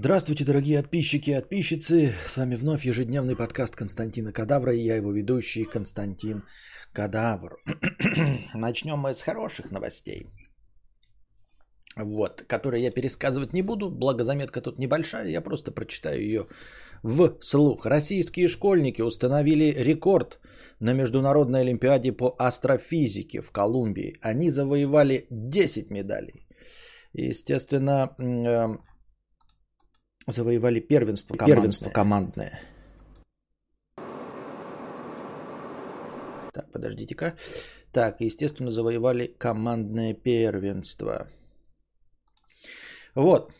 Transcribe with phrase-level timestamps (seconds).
[0.00, 2.12] Здравствуйте, дорогие подписчики и подписчицы.
[2.24, 6.44] С вами вновь ежедневный подкаст Константина Кадавра и я его ведущий Константин
[6.92, 7.56] Кадавр.
[8.54, 10.26] Начнем мы с хороших новостей.
[11.96, 16.46] Вот, которые я пересказывать не буду, благо заметка тут небольшая, я просто прочитаю ее
[17.02, 17.84] в слух.
[17.84, 20.38] Российские школьники установили рекорд
[20.78, 24.16] на Международной Олимпиаде по астрофизике в Колумбии.
[24.22, 26.46] Они завоевали 10 медалей.
[27.14, 28.78] Естественно, э,
[30.28, 31.56] завоевали первенство командное.
[31.56, 32.60] Первенство командное.
[36.52, 37.36] Так, подождите-ка.
[37.92, 41.28] Так, естественно, завоевали командное первенство.
[43.14, 43.52] Вот.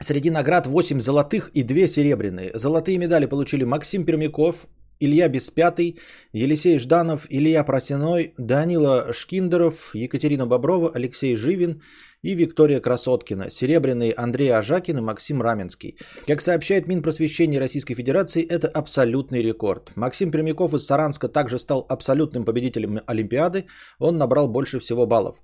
[0.00, 2.50] Среди наград 8 золотых и 2 серебряные.
[2.54, 4.66] Золотые медали получили Максим Пермяков,
[5.00, 5.98] Илья Беспятый,
[6.32, 11.82] Елисей Жданов, Илья Просиной, Данила Шкиндеров, Екатерина Боброва, Алексей Живин
[12.22, 13.50] и Виктория Красоткина.
[13.50, 15.98] Серебряный Андрей Ажакин и Максим Раменский.
[16.26, 19.90] Как сообщает Минпросвещение Российской Федерации, это абсолютный рекорд.
[19.96, 23.66] Максим Пермяков из Саранска также стал абсолютным победителем Олимпиады.
[23.98, 25.42] Он набрал больше всего баллов.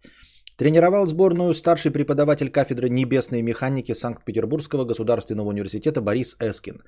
[0.61, 6.83] Тренировал сборную старший преподаватель кафедры небесной механики Санкт-Петербургского государственного университета Борис Эскин.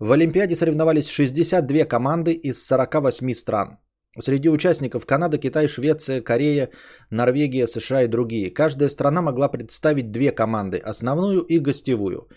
[0.00, 3.78] В Олимпиаде соревновались 62 команды из 48 стран.
[4.18, 6.70] Среди участников Канада, Китай, Швеция, Корея,
[7.10, 8.50] Норвегия, США и другие.
[8.50, 12.28] Каждая страна могла представить две команды, основную и гостевую.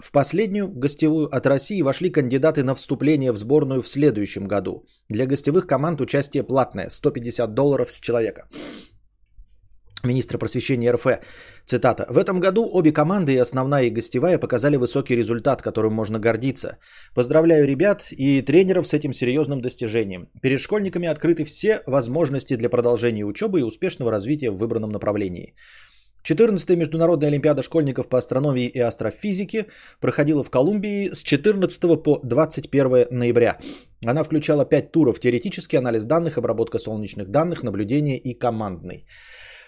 [0.00, 4.84] В последнюю, гостевую, от России вошли кандидаты на вступление в сборную в следующем году.
[5.08, 8.48] Для гостевых команд участие платное, 150 долларов с человека
[10.04, 11.06] министра просвещения РФ.
[11.66, 12.06] Цитата.
[12.08, 16.78] «В этом году обе команды, и основная, и гостевая, показали высокий результат, которым можно гордиться.
[17.14, 20.28] Поздравляю ребят и тренеров с этим серьезным достижением.
[20.42, 25.54] Перед школьниками открыты все возможности для продолжения учебы и успешного развития в выбранном направлении».
[26.24, 29.66] 14-я Международная Олимпиада школьников по астрономии и астрофизике
[30.00, 33.58] проходила в Колумбии с 14 по 21 ноября.
[34.06, 39.06] Она включала 5 туров– теоретический анализ данных, обработка солнечных данных, наблюдение и командный.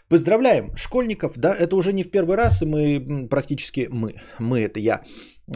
[0.08, 4.78] Поздравляем школьников, да, это уже не в первый раз, и мы практически, мы, мы это
[4.78, 5.02] я,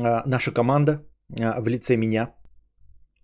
[0.00, 1.06] а, наша команда
[1.40, 2.34] а, в лице меня,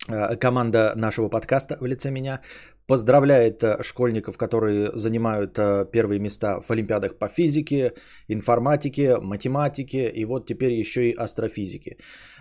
[0.08, 2.42] а, команда нашего подкаста в лице меня
[2.86, 5.54] поздравляет школьников, которые занимают
[5.90, 7.94] первые места в олимпиадах по физике,
[8.28, 11.96] информатике, математике и вот теперь еще и астрофизике.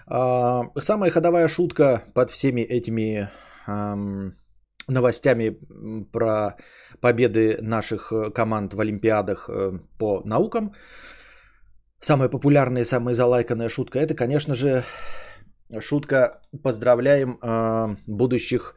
[0.08, 3.32] Самая ходовая шутка под всеми этими
[4.88, 5.58] новостями
[6.12, 6.58] про
[7.02, 10.74] победы наших э, команд в Олимпиадах э, по наукам.
[12.02, 14.84] Самая популярная, самая залайканная шутка это, конечно же,
[15.80, 18.76] шутка «Поздравляем э, будущих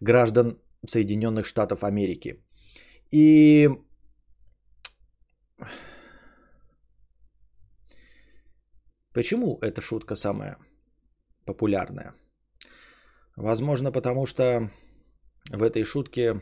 [0.00, 2.44] граждан Соединенных Штатов Америки».
[3.10, 3.68] И
[9.12, 10.58] почему эта шутка самая
[11.44, 12.14] популярная?
[13.36, 14.70] Возможно, потому что
[15.50, 16.40] в этой шутке,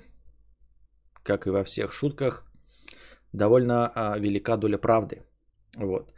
[1.22, 2.44] как и во всех шутках,
[3.32, 5.22] довольно а, велика доля правды.
[5.76, 6.12] Вот.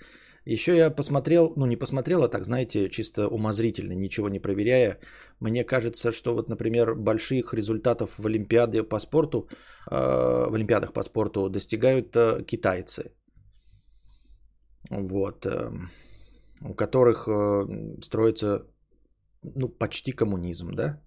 [0.46, 4.98] Еще я посмотрел, ну не посмотрел, а так, знаете, чисто умозрительно, ничего не проверяя.
[5.40, 9.48] Мне кажется, что вот, например, больших результатов в Олимпиаде по спорту,
[9.90, 13.12] э, в Олимпиадах по спорту достигают э, китайцы.
[14.90, 15.46] Вот.
[15.46, 15.70] Э,
[16.60, 18.66] у которых э, строится,
[19.42, 21.00] ну, почти коммунизм, да?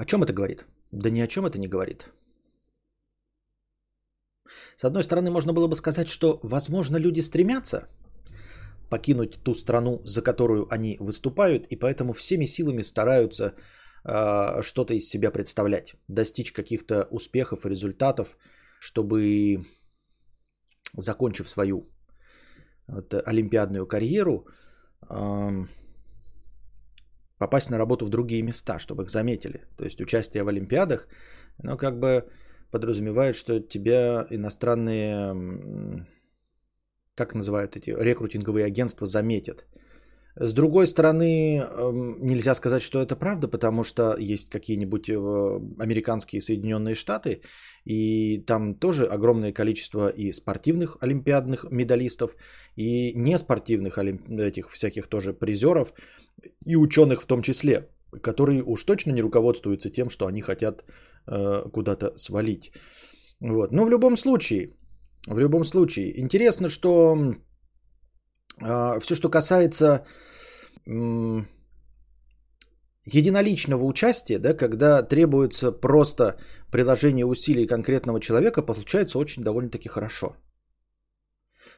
[0.00, 0.64] О чем это говорит?
[0.92, 2.10] Да ни о чем это не говорит.
[4.76, 7.86] С одной стороны, можно было бы сказать, что, возможно, люди стремятся
[8.88, 13.44] покинуть ту страну, за которую они выступают, и поэтому всеми силами стараются
[14.04, 18.38] э, что-то из себя представлять, достичь каких-то успехов и результатов,
[18.80, 19.66] чтобы,
[20.96, 21.90] закончив свою
[22.88, 24.46] вот, олимпиадную карьеру,
[25.10, 25.66] э,
[27.40, 29.60] попасть на работу в другие места, чтобы их заметили.
[29.78, 31.08] То есть участие в Олимпиадах,
[31.62, 32.28] ну как бы
[32.70, 36.06] подразумевает, что тебя иностранные,
[37.14, 39.64] как называют эти, рекрутинговые агентства заметят.
[40.36, 45.14] С другой стороны, эм, нельзя сказать, что это правда, потому что есть какие-нибудь э,
[45.78, 47.40] американские Соединенные Штаты,
[47.84, 52.36] и там тоже огромное количество и спортивных олимпиадных медалистов,
[52.76, 55.92] и неспортивных этих всяких тоже призеров,
[56.66, 57.88] и ученых в том числе,
[58.22, 60.84] которые уж точно не руководствуются тем, что они хотят
[61.26, 62.72] э, куда-то свалить.
[63.40, 63.72] Вот.
[63.72, 64.76] Но в любом случае,
[65.26, 67.16] в любом случае, интересно, что
[68.60, 70.04] э, все, что касается
[70.86, 71.44] э,
[73.04, 76.36] единоличного участия, да, когда требуется просто
[76.70, 80.36] приложение усилий конкретного человека, получается очень довольно-таки хорошо.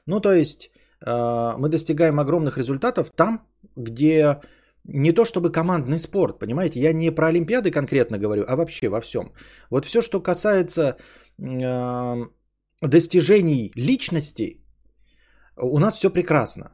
[0.06, 0.70] Ну, то есть
[1.04, 3.40] мы достигаем огромных результатов там,
[3.76, 4.40] где
[4.84, 9.00] не то чтобы командный спорт, понимаете, я не про Олимпиады конкретно говорю, а вообще во
[9.00, 9.32] всем.
[9.70, 10.96] Вот все, что касается
[11.38, 12.26] э,
[12.80, 14.60] достижений личности,
[15.56, 16.72] у нас все прекрасно.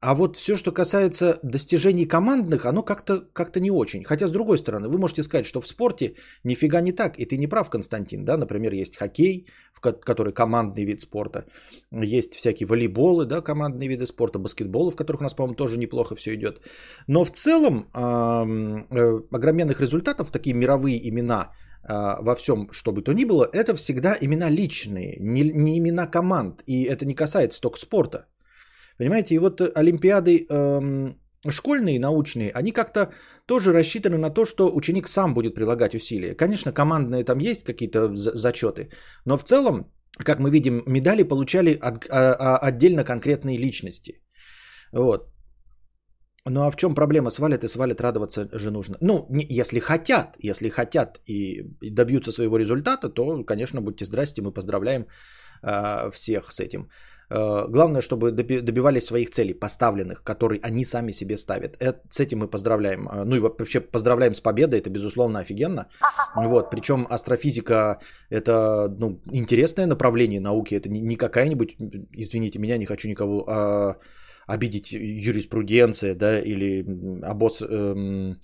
[0.00, 4.02] А вот все, что касается достижений командных, оно как-то как не очень.
[4.02, 6.14] Хотя, с другой стороны, вы можете сказать, что в спорте
[6.44, 7.18] нифига не так.
[7.18, 8.24] И ты не прав, Константин.
[8.24, 8.38] Да?
[8.38, 9.46] Например, есть хоккей,
[9.82, 11.44] который командный вид спорта.
[11.92, 16.14] Есть всякие волейболы, да, командные виды спорта, баскетболы, в которых у нас, по-моему, тоже неплохо
[16.14, 16.62] все идет.
[17.06, 21.52] Но в целом э, огроменных результатов, такие мировые имена
[21.82, 26.06] э, во всем, что бы то ни было, это всегда имена личные, не, не имена
[26.06, 26.62] команд.
[26.66, 28.24] И это не касается только спорта.
[29.00, 31.14] Понимаете, и вот олимпиады эм,
[31.50, 33.10] школьные, научные, они как-то
[33.46, 36.34] тоже рассчитаны на то, что ученик сам будет прилагать усилия.
[36.34, 38.90] Конечно, командные там есть какие-то зачеты,
[39.24, 39.90] но в целом,
[40.26, 44.20] как мы видим, медали получали от, а, а, отдельно конкретные личности.
[44.92, 45.32] Вот.
[46.44, 47.30] Ну а в чем проблема?
[47.30, 48.98] Свалят и свалят, радоваться же нужно.
[49.00, 54.52] Ну, не, если хотят, если хотят и добьются своего результата, то, конечно, будьте здрасте, мы
[54.52, 55.06] поздравляем
[55.62, 56.90] э, всех с этим.
[57.30, 61.76] Э, главное, чтобы добивались своих целей, поставленных, которые они сами себе ставят.
[61.78, 63.08] Это, с этим мы поздравляем.
[63.08, 65.86] Э, ну и вообще поздравляем с победой, это безусловно офигенно.
[66.34, 68.00] Вот, причем астрофизика
[68.30, 71.76] это ну, интересное направление науки, это не какая-нибудь,
[72.12, 73.96] извините меня, не хочу никого а,
[74.46, 76.84] обидеть, юриспруденция, да, или
[77.22, 77.62] обоз...
[77.62, 78.40] Эм,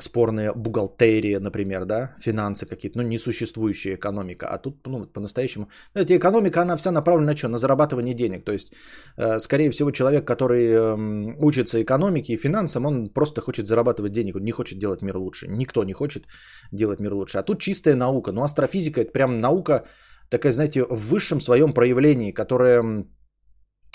[0.00, 4.46] спорная бухгалтерия, например, да, финансы какие-то, ну, несуществующая экономика.
[4.46, 7.48] А тут, ну, по-настоящему, эта экономика, она вся направлена на что?
[7.48, 8.44] На зарабатывание денег.
[8.44, 8.72] То есть,
[9.16, 14.36] э, скорее всего, человек, который э, учится экономике и финансам, он просто хочет зарабатывать денег,
[14.36, 15.46] он не хочет делать мир лучше.
[15.48, 16.24] Никто не хочет
[16.72, 17.38] делать мир лучше.
[17.38, 18.32] А тут чистая наука.
[18.32, 19.84] Ну, астрофизика– это прям наука,
[20.30, 22.82] такая, знаете, в высшем своем проявлении, которая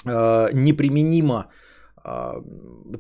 [0.06, 1.48] э, неприменима
[2.04, 2.34] э,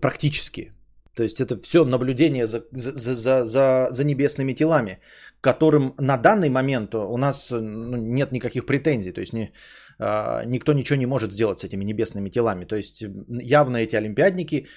[0.02, 0.72] практически.
[1.20, 5.00] То есть это все наблюдение за, за, за, за, за небесными телами,
[5.42, 9.12] которым на данный момент у нас ну, нет никаких претензий.
[9.12, 9.52] То есть не,
[10.00, 12.64] а, никто ничего не может сделать с этими небесными телами.
[12.66, 13.04] То есть
[13.42, 14.68] явно эти олимпиадники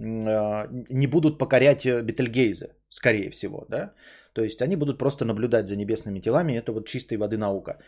[0.00, 3.64] а, не будут покорять Бетельгейзе, скорее всего.
[3.68, 3.92] Да?
[4.32, 6.58] То есть они будут просто наблюдать за небесными телами.
[6.58, 7.78] Это вот чистой воды наука.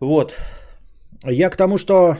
[0.00, 0.36] Вот.
[1.24, 2.18] Я к тому, что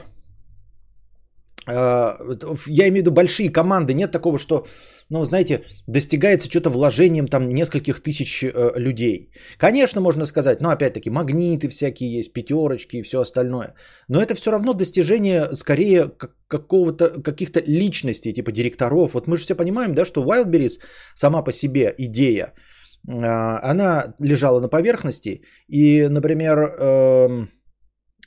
[1.66, 4.66] я имею в виду большие команды, нет такого, что,
[5.10, 9.32] ну, знаете, достигается что-то вложением там нескольких тысяч э, людей.
[9.58, 13.74] Конечно, можно сказать, но опять-таки магниты всякие есть, пятерочки и все остальное.
[14.08, 16.10] Но это все равно достижение скорее
[16.48, 19.14] какого-то, каких-то личностей, типа директоров.
[19.14, 20.80] Вот мы же все понимаем, да, что Wildberries
[21.14, 22.52] сама по себе идея,
[23.08, 25.42] э, она лежала на поверхности.
[25.69, 27.46] И, например, э,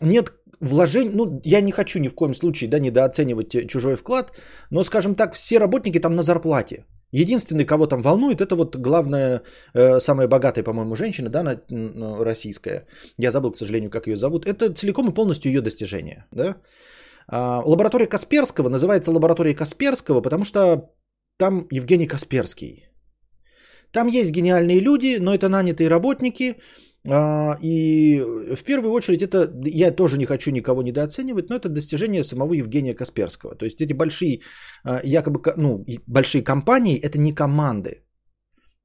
[0.01, 4.31] нет вложений, ну, я не хочу ни в коем случае, да, недооценивать чужой вклад,
[4.71, 6.85] но, скажем так, все работники там на зарплате.
[7.11, 9.41] Единственный, кого там волнует, это вот главная,
[9.73, 12.85] э, самая богатая, по-моему, женщина, да, на, российская.
[13.17, 14.45] Я забыл, к сожалению, как ее зовут.
[14.45, 16.55] Это целиком и полностью ее достижение, да.
[17.27, 20.91] А, лаборатория Касперского называется лабораторией Касперского, потому что
[21.37, 22.85] там Евгений Касперский.
[23.91, 26.57] Там есть гениальные люди, но это нанятые работники,
[27.61, 28.21] и
[28.55, 32.93] в первую очередь это, я тоже не хочу никого недооценивать, но это достижение самого Евгения
[32.93, 33.55] Касперского.
[33.55, 34.41] То есть эти большие,
[34.83, 38.03] а, якобы, ну, большие компании, это не команды.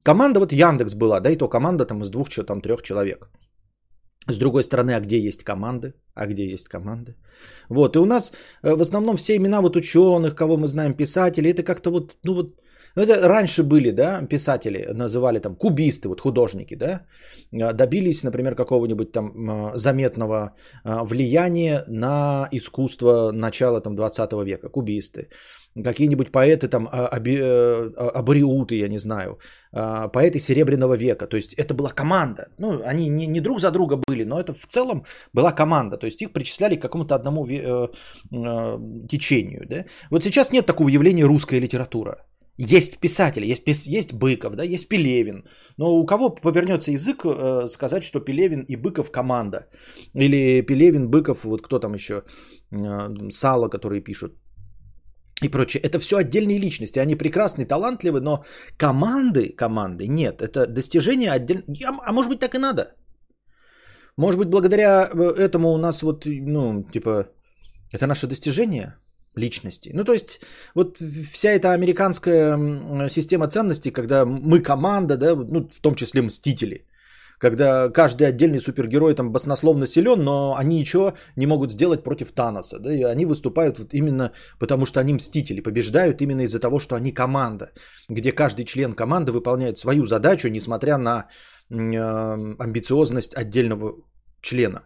[0.03, 3.29] Команда, вот Яндекс была, да, и то команда там из двух, там трех человек.
[4.27, 5.93] С другой стороны, а где есть команды?
[6.15, 7.15] А где есть команды?
[7.69, 8.31] Вот, и у нас
[8.63, 12.33] э, в основном все имена вот ученых, кого мы знаем, писателей, это как-то вот, ну
[12.33, 12.55] вот,
[12.95, 17.01] ну, это раньше были, да, писатели называли там кубисты, вот художники, да,
[17.61, 24.69] а, добились, например, какого-нибудь там а, заметного а, влияния на искусство начала там 20 века,
[24.69, 25.29] кубисты.
[25.83, 29.39] Какие-нибудь поэты там, аби, э, абориуты, я не знаю,
[29.73, 31.27] поэты Серебряного века.
[31.27, 32.47] То есть это была команда.
[32.57, 35.97] Ну, они не, не друг за друга были, но это в целом была команда.
[35.97, 37.89] То есть их причисляли к какому-то одному э,
[38.31, 39.67] э, течению.
[39.67, 39.83] Да?
[40.09, 42.23] Вот сейчас нет такого явления русская литература.
[42.57, 45.43] Есть писатели, есть, есть Быков, да, есть Пелевин.
[45.77, 49.67] Но у кого повернется язык э, сказать, что Пелевин и Быков команда?
[50.13, 52.23] Или Пелевин, Быков, вот кто там еще,
[52.71, 54.31] э, Сало, которые пишут
[55.43, 55.81] и прочее.
[55.83, 56.99] Это все отдельные личности.
[56.99, 58.45] Они прекрасны, талантливы, но
[58.77, 60.41] команды, команды нет.
[60.41, 61.63] Это достижение отдельно.
[62.05, 62.95] А может быть так и надо.
[64.17, 67.27] Может быть благодаря э, этому у нас вот, ну, типа,
[67.93, 68.95] это наше достижение–
[69.37, 69.91] личности.
[69.93, 70.41] Ну, то есть,
[70.75, 70.97] вот
[71.31, 72.57] вся эта американская
[73.09, 76.85] система ценностей, когда мы команда, да, ну, в том числе мстители.
[77.39, 82.79] когда каждый отдельный супергерой там баснословно силен, но они ничего не могут сделать против Таноса.
[82.79, 82.93] Да?
[82.93, 87.11] И они выступают вот именно потому, что они мстители, побеждают именно из-за того, что они
[87.11, 87.71] команда,
[88.09, 91.27] где каждый член команды выполняет свою задачу, несмотря на
[91.69, 93.95] э, амбициозность отдельного
[94.41, 94.83] члена.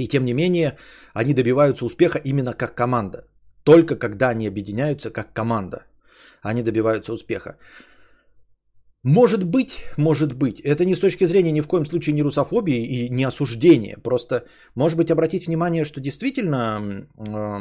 [0.00, 0.76] И тем не менее,
[1.14, 3.26] они добиваются успеха именно как команда.
[3.64, 5.82] Только когда они объединяются как команда,
[6.42, 7.56] они добиваются успеха.
[9.04, 10.60] Может быть, может быть.
[10.60, 13.96] Это не с точки зрения ни в коем случае не русофобии и не осуждения.
[14.02, 17.58] Просто, может быть, обратить внимание, что действительно э,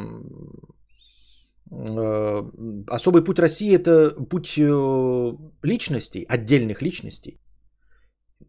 [1.72, 2.44] э,
[2.88, 7.40] особый путь России это путь э, личностей, отдельных личностей,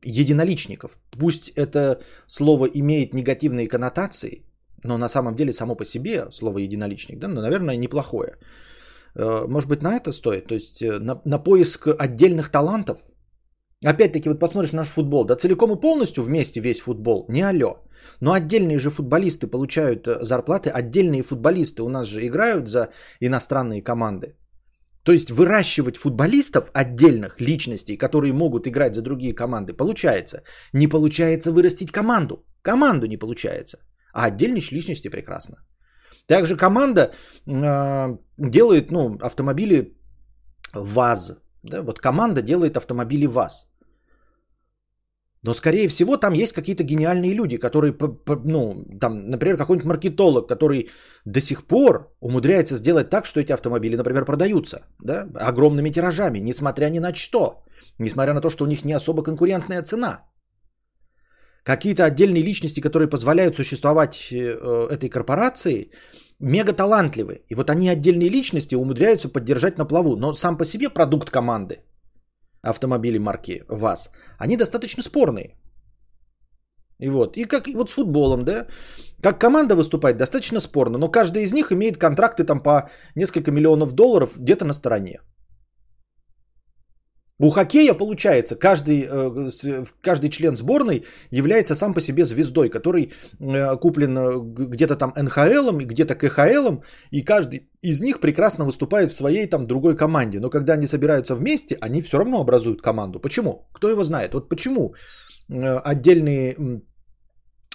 [0.02, 0.98] единоличников.
[1.10, 4.42] Пусть это слово имеет негативные коннотации,
[4.84, 8.36] но на самом деле само по себе слово единоличник, да, ну, наверное, неплохое.
[9.14, 10.46] Э, может быть, на это стоит?
[10.46, 12.98] То есть э, на, на поиск отдельных талантов?
[13.84, 17.84] Опять-таки, вот посмотришь наш футбол, да целиком и полностью вместе весь футбол, не алло.
[18.20, 22.88] Но отдельные же футболисты получают э, зарплаты, отдельные футболисты у нас же играют за
[23.20, 24.34] иностранные команды.
[25.08, 30.42] То есть выращивать футболистов отдельных личностей, которые могут играть за другие команды, получается.
[30.74, 32.44] Не получается вырастить команду.
[32.62, 33.78] Команду не получается.
[34.12, 35.56] А отдельные личности прекрасно.
[36.26, 37.00] Также команда
[37.46, 39.96] э, делает ну, автомобили
[40.74, 41.38] ВАЗ.
[41.62, 41.80] Да?
[41.80, 43.67] Вот команда делает автомобили ВАЗ.
[45.42, 47.94] Но, скорее всего, там есть какие-то гениальные люди, которые,
[48.44, 50.90] ну, там, например, какой-нибудь маркетолог, который
[51.24, 56.90] до сих пор умудряется сделать так, что эти автомобили, например, продаются, да, огромными тиражами, несмотря
[56.90, 57.64] ни на что,
[57.98, 60.24] несмотря на то, что у них не особо конкурентная цена.
[61.64, 65.90] Какие-то отдельные личности, которые позволяют существовать э, этой корпорации,
[66.40, 67.42] мега талантливы.
[67.48, 70.16] И вот они отдельные личности умудряются поддержать на плаву.
[70.16, 71.76] Но сам по себе продукт команды,
[72.62, 75.56] автомобили марки ВАЗ, они достаточно спорные.
[77.00, 78.66] И вот, и как вот с футболом, да,
[79.22, 83.92] как команда выступает достаточно спорно, но каждый из них имеет контракты там по несколько миллионов
[83.92, 85.20] долларов где-то на стороне.
[87.40, 93.76] У хоккея получается, каждый, э, каждый член сборной является сам по себе звездой, который э,
[93.76, 94.38] куплен э,
[94.74, 99.96] где-то там НХЛ, где-то КХЛ, и каждый из них прекрасно выступает в своей там другой
[99.96, 100.40] команде.
[100.40, 103.20] Но когда они собираются вместе, они все равно образуют команду.
[103.20, 103.68] Почему?
[103.72, 104.34] Кто его знает?
[104.34, 104.94] Вот почему
[105.48, 106.56] отдельные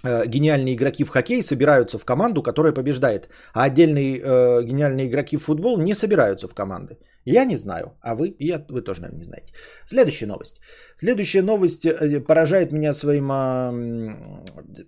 [0.04, 4.20] гениальные игроки в хоккей собираются в команду, которая побеждает, а отдельные
[4.64, 6.98] гениальные игроки в футбол не собираются в команды.
[7.26, 9.54] Я не знаю, а вы, я, вы тоже, наверное, не знаете.
[9.86, 10.62] Следующая новость.
[10.96, 13.32] Следующая новость э, поражает меня своим,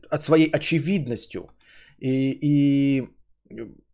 [0.09, 1.47] от своей очевидностью
[1.97, 3.07] и, и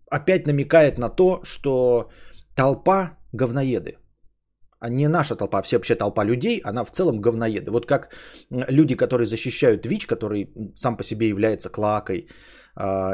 [0.10, 2.10] опять намекает на то, что
[2.56, 3.98] толпа говноеды.
[4.80, 7.70] А не наша толпа, а вообще толпа людей, она в целом говноеды.
[7.70, 8.10] Вот как
[8.50, 12.32] люди, которые защищают Twitch, который сам по себе является клакой, а,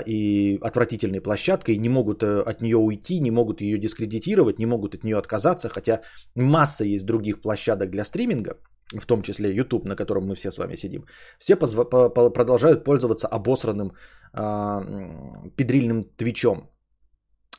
[0.05, 4.95] и отвратительной площадкой, не могут э, от нее уйти, не могут ее дискредитировать, не могут
[4.95, 6.01] от нее отказаться, хотя
[6.35, 8.57] масса есть других площадок для стриминга,
[8.99, 11.05] в том числе YouTube, на котором мы все с вами сидим,
[11.39, 13.91] все позв- по- продолжают пользоваться обосранным
[14.33, 16.69] э, педрильным твичом.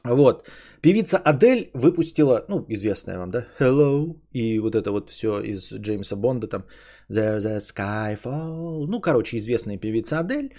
[0.05, 0.49] Вот.
[0.81, 6.17] Певица Адель выпустила, ну, известная вам, да, Hello, и вот это вот все из Джеймса
[6.17, 6.64] Бонда, там,
[7.11, 8.87] The, the Skyfall.
[8.87, 10.55] Ну, короче, известная певица Адель,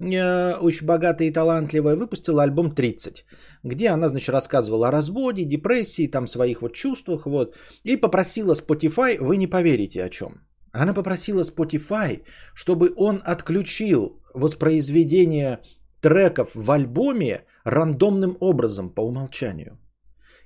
[0.00, 3.24] э, очень богатая и талантливая, выпустила альбом 30,
[3.62, 9.18] где она, значит, рассказывала о разводе, депрессии, там, своих вот чувствах, вот, и попросила Spotify,
[9.18, 10.42] вы не поверите о чем.
[10.72, 12.22] Она попросила Spotify,
[12.54, 15.60] чтобы он отключил воспроизведение
[16.00, 19.78] треков в альбоме рандомным образом по умолчанию.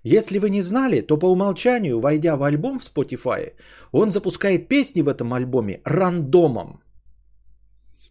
[0.05, 3.53] Если вы не знали, то по умолчанию, войдя в альбом в Spotify,
[3.93, 6.81] он запускает песни в этом альбоме рандомом.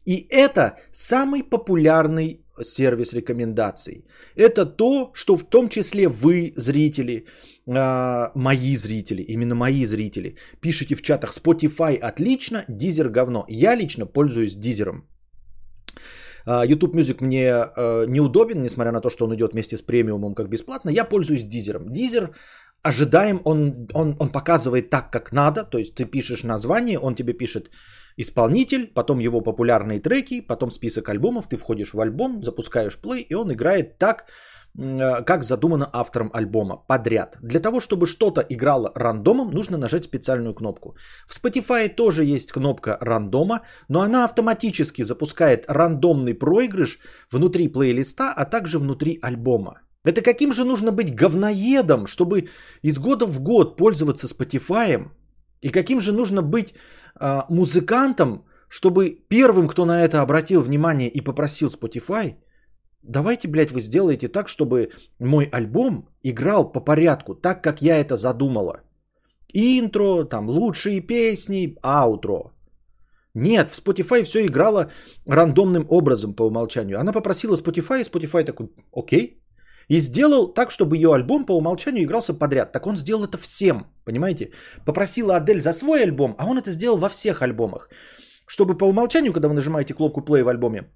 [0.06, 4.06] И это самый популярный сервис рекомендаций.
[4.36, 7.26] Это то, что в том числе вы, зрители,
[7.68, 13.46] э, мои зрители, именно мои зрители, пишите в чатах Spotify отлично, Дизер говно.
[13.50, 15.04] Я лично пользуюсь Дизером.
[16.48, 20.34] А, YouTube Music мне э, неудобен, несмотря на то, что он идет вместе с премиумом
[20.34, 20.90] как бесплатно.
[20.90, 21.92] Я пользуюсь Дизером.
[21.92, 22.30] Дизер
[22.84, 25.64] ожидаем, он, он, он показывает так, как надо.
[25.64, 27.70] То есть ты пишешь название, он тебе пишет
[28.16, 33.36] исполнитель, потом его популярные треки, потом список альбомов, ты входишь в альбом, запускаешь плей, и
[33.36, 34.26] он играет так,
[34.76, 37.38] как задумано автором альбома, подряд.
[37.42, 40.96] Для того, чтобы что-то играло рандомом, нужно нажать специальную кнопку.
[41.28, 47.00] В Spotify тоже есть кнопка рандома, но она автоматически запускает рандомный проигрыш
[47.32, 49.82] внутри плейлиста, а также внутри альбома.
[50.08, 52.48] Это каким же нужно быть говноедом, чтобы
[52.82, 55.08] из года в год пользоваться Spotify
[55.62, 56.74] И каким же нужно быть
[57.20, 62.36] э, музыкантом, чтобы первым, кто на это обратил внимание и попросил Spotify,
[63.04, 68.16] давайте, блядь, вы сделаете так, чтобы мой альбом играл по порядку, так, как я это
[68.16, 68.82] задумала.
[69.54, 72.52] Интро, там, лучшие песни, аутро.
[73.34, 74.92] Нет, в Spotify все играло
[75.28, 77.00] рандомным образом по умолчанию.
[77.00, 79.44] Она попросила Spotify, и Spotify такой, окей.
[79.90, 82.72] И сделал так, чтобы ее альбом по умолчанию игрался подряд.
[82.72, 84.52] Так он сделал это всем, понимаете?
[84.86, 87.90] Попросила Адель за свой альбом, а он это сделал во всех альбомах.
[88.48, 90.92] Чтобы по умолчанию, когда вы нажимаете кнопку play в альбоме,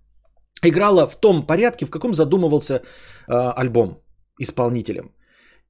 [0.63, 2.81] играла в том порядке, в каком задумывался э,
[3.29, 4.01] альбом
[4.39, 5.11] исполнителем.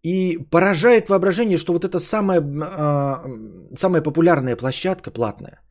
[0.03, 5.61] И поражает воображение, что вот эта самая, э, самая популярная площадка платная.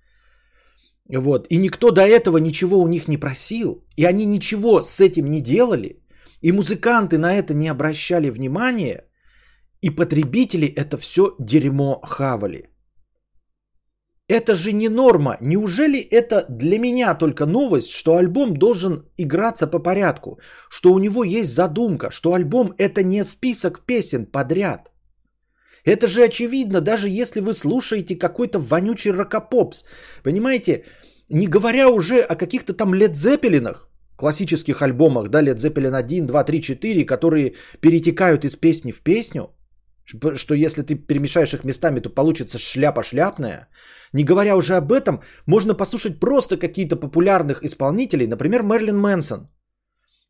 [1.18, 1.46] Вот.
[1.50, 3.84] И никто до этого ничего у них не просил.
[3.96, 5.96] И они ничего с этим не делали.
[6.42, 9.04] И музыканты на это не обращали внимания.
[9.82, 12.70] И потребители это все дерьмо хавали.
[14.30, 15.37] Это же не норма.
[15.40, 20.38] Неужели это для меня только новость, что альбом должен играться по порядку,
[20.70, 24.92] что у него есть задумка, что альбом это не список песен подряд.
[25.84, 29.84] Это же очевидно, даже если вы слушаете какой-то вонючий рокопопс.
[30.22, 30.84] Понимаете,
[31.28, 33.76] не говоря уже о каких-то там Led Zeppelin,
[34.16, 39.50] классических альбомах, да, Led Zeppelin 1, 2, 3, 4, которые перетекают из песни в песню,
[40.36, 43.68] что если ты перемешаешь их местами, то получится шляпа шляпная.
[44.12, 49.48] Не говоря уже об этом, можно послушать просто какие-то популярных исполнителей, например, Мэрилин Мэнсон.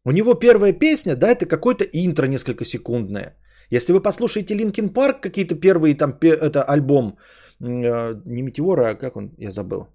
[0.05, 3.37] У него первая песня, да, это какое-то интро несколько секундное.
[3.71, 7.19] Если вы послушаете Linkin Park, какие-то первые там, это альбом,
[7.61, 9.87] э, не Метеора, а как он, я забыл.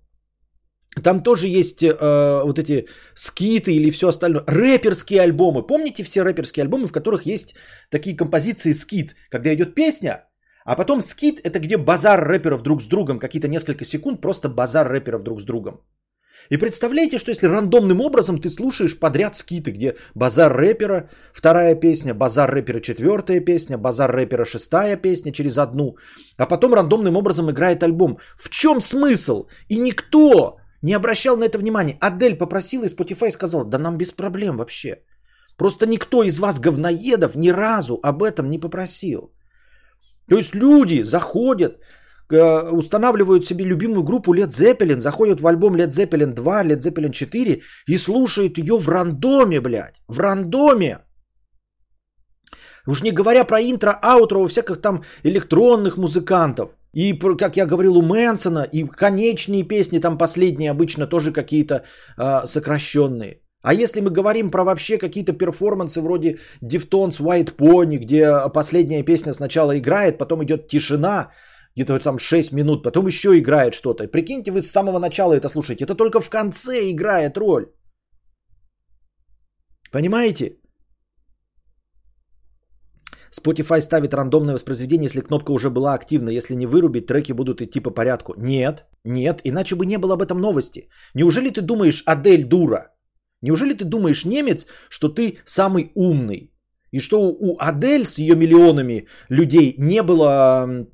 [1.03, 4.43] Там тоже есть э, вот эти skit ы или все остальное.
[4.47, 5.67] Рэперские альбомы.
[5.67, 7.55] Помните все рэперские альбомы, в которых есть
[7.89, 10.27] такие композиции скит, когда идет песня,
[10.65, 14.87] а потом скит это где базар рэперов друг с другом, какие-то несколько секунд, просто базар
[14.87, 15.81] рэперов друг с другом.
[16.49, 22.13] И представляете, что если рандомным образом ты слушаешь подряд скиты, где базар рэпера, вторая песня,
[22.13, 25.95] базар рэпера, четвертая песня, базар рэпера, шестая песня через одну,
[26.37, 28.20] а потом рандомным образом играет альбом.
[28.37, 29.48] В чем смысл?
[29.70, 31.98] И никто не обращал на это внимания.
[32.00, 35.01] Адель попросила и Spotify сказал, да нам без проблем вообще.
[35.57, 39.33] Просто никто из вас, говноедов, ни разу об этом не попросил.
[40.29, 41.79] То есть люди заходят,
[42.31, 47.11] э, устанавливают себе любимую группу Led Zeppelin, заходят в альбом Led Zeppelin 2, Led Zeppelin
[47.11, 50.01] 4 и слушают ее в рандоме, блядь.
[50.07, 51.00] В рандоме.
[52.87, 56.69] Уж не говоря про интро, аутро у всяких там электронных музыкантов.
[56.96, 61.84] И, как я говорил, у Мэнсона, и конечные песни, там последние обычно тоже какие-то
[62.18, 63.42] э, сокращенные.
[63.62, 69.34] А если мы говорим про вообще какие-то перформансы вроде Deftones White Pony, где последняя песня
[69.34, 71.31] сначала играет, потом идет тишина,
[71.75, 74.08] где-то там 6 минут, потом еще играет что-то.
[74.08, 75.84] Прикиньте, вы с самого начала это слушаете.
[75.84, 77.66] Это только в конце играет роль.
[79.92, 80.60] Понимаете?
[83.31, 86.29] Spotify ставит рандомное воспроизведение, если кнопка уже была активна.
[86.29, 88.33] Если не вырубить, треки будут идти по порядку.
[88.38, 90.90] Нет, нет, иначе бы не было об этом новости.
[91.14, 92.92] Неужели ты думаешь, Адель дура?
[93.42, 96.51] Неужели ты думаешь, немец, что ты самый умный?
[96.92, 100.88] И что у Адель с ее миллионами людей не было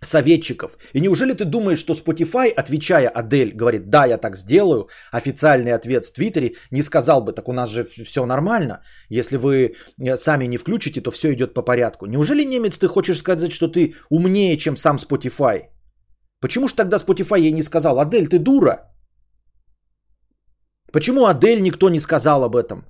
[0.00, 0.78] советчиков.
[0.94, 6.04] И неужели ты думаешь, что Spotify, отвечая Адель, говорит, да, я так сделаю, официальный ответ
[6.04, 10.46] в Твиттере, не сказал бы, так у нас же все нормально, если вы э, сами
[10.46, 12.06] не включите, то все идет по порядку.
[12.06, 15.68] Неужели немец ты хочешь сказать, что ты умнее, чем сам Spotify?
[16.40, 18.78] Почему же тогда Spotify ей не сказал, Адель, ты дура?
[20.92, 22.84] Почему Адель никто не сказал об этом?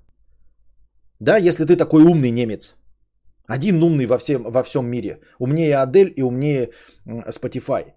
[1.20, 2.76] Да, если ты такой умный немец.
[3.48, 5.20] Один умный во всем, во всем мире.
[5.38, 6.70] Умнее Адель и умнее
[7.06, 7.94] Spotify.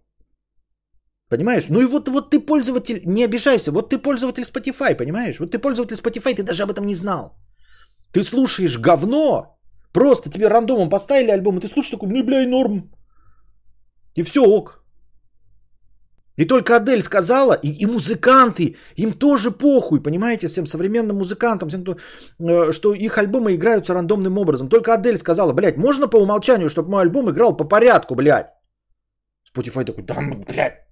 [1.30, 1.70] Понимаешь?
[1.70, 5.40] Ну и вот, вот ты пользователь, не обижайся, вот ты пользователь Spotify, понимаешь?
[5.40, 7.38] Вот ты пользователь Spotify, ты даже об этом не знал.
[8.14, 9.58] Ты слушаешь говно,
[9.94, 12.92] просто тебе рандомом поставили альбом, и ты слушаешь такой, ну бля, и норм.
[14.16, 14.81] И все ок.
[16.38, 21.84] И только Адель сказала, и, и музыканты, им тоже похуй, понимаете, всем современным музыкантам, всем,
[21.84, 21.98] кто,
[22.40, 24.70] э, что их альбомы играются рандомным образом.
[24.70, 28.48] Только Адель сказала, блядь, можно по умолчанию, чтобы мой альбом играл по порядку, блядь.
[29.54, 30.86] Spotify такой, да, ну, блядь,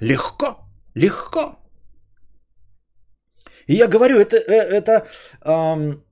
[0.00, 0.58] легко,
[0.94, 1.58] легко.
[3.66, 5.06] И я говорю, это, э, это
[5.44, 6.04] эм,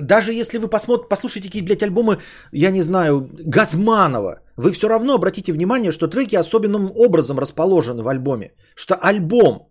[0.00, 2.18] даже если вы посмотрите, послушаете какие-то, блядь, альбомы,
[2.52, 8.08] я не знаю, Газманова, вы все равно обратите внимание, что треки особенным образом расположены в
[8.08, 8.52] альбоме.
[8.74, 9.68] Что альбом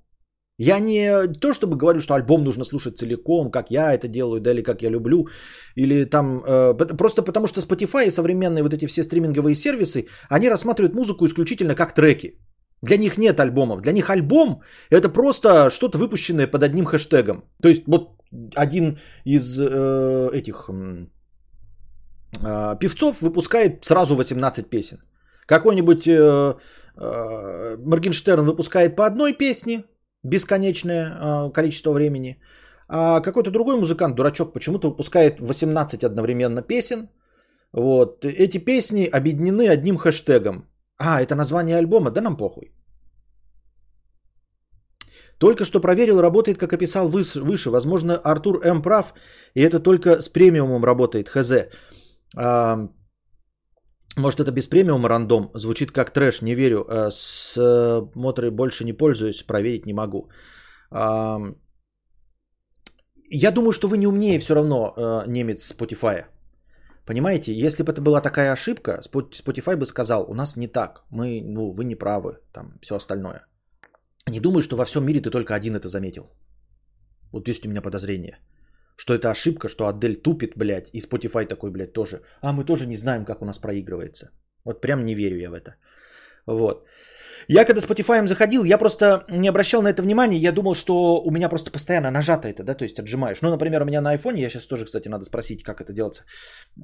[0.59, 4.51] Я не то чтобы говорю, что альбом нужно слушать целиком, как я это делаю, да,
[4.51, 5.27] или как я люблю,
[5.75, 10.49] или там э, просто потому что Spotify и современные вот эти все стриминговые сервисы, они
[10.49, 12.39] рассматривают музыку исключительно как треки.
[12.81, 13.81] Для них нет альбомов.
[13.81, 17.43] Для них альбом это просто что-то выпущенное под одним хэштегом.
[17.61, 18.16] То есть вот
[18.55, 21.05] один из э, этих э,
[22.79, 24.97] певцов выпускает сразу 18 песен.
[25.45, 26.55] Какой-нибудь э,
[26.97, 29.83] э, Моргенштерн выпускает по одной песне
[30.23, 32.37] бесконечное э, количество времени,
[32.89, 37.09] а какой-то другой музыкант, дурачок, почему-то выпускает 18 одновременно песен.
[37.73, 38.25] Вот.
[38.25, 40.65] Эти песни объединены одним хэштегом.
[40.97, 42.11] А, это название альбома?
[42.11, 42.71] Да нам похуй.
[45.39, 47.69] Только что проверил, работает, как описал выше.
[47.69, 48.81] Возможно, Артур М.
[48.81, 49.13] прав,
[49.53, 51.51] и это только с премиумом работает, хз.
[52.35, 52.89] А,
[54.17, 55.51] может, это без премиума рандом?
[55.53, 56.85] Звучит как трэш, не верю.
[56.89, 57.55] А, с
[58.15, 60.29] моторой больше не пользуюсь, проверить не могу.
[60.91, 61.39] А,
[63.29, 66.25] я думаю, что вы не умнее все равно а, немец Spotify.
[67.05, 71.41] Понимаете, если бы это была такая ошибка, Spotify бы сказал, у нас не так, мы,
[71.41, 73.45] ну, вы не правы, там, все остальное.
[74.27, 76.29] Не думаю, что во всем мире ты только один это заметил.
[77.31, 78.39] Вот есть у меня подозрение.
[78.97, 82.21] Что это ошибка, что Адель тупит, блядь, и Spotify такой, блядь, тоже.
[82.41, 84.31] А мы тоже не знаем, как у нас проигрывается.
[84.65, 85.75] Вот прям не верю я в это.
[86.47, 86.87] Вот.
[87.49, 91.31] Я когда Spotify заходил, я просто не обращал на это внимания, я думал, что у
[91.31, 93.41] меня просто постоянно нажато это, да, то есть отжимаешь.
[93.41, 96.23] Ну, например, у меня на iPhone, я сейчас тоже, кстати, надо спросить, как это делается.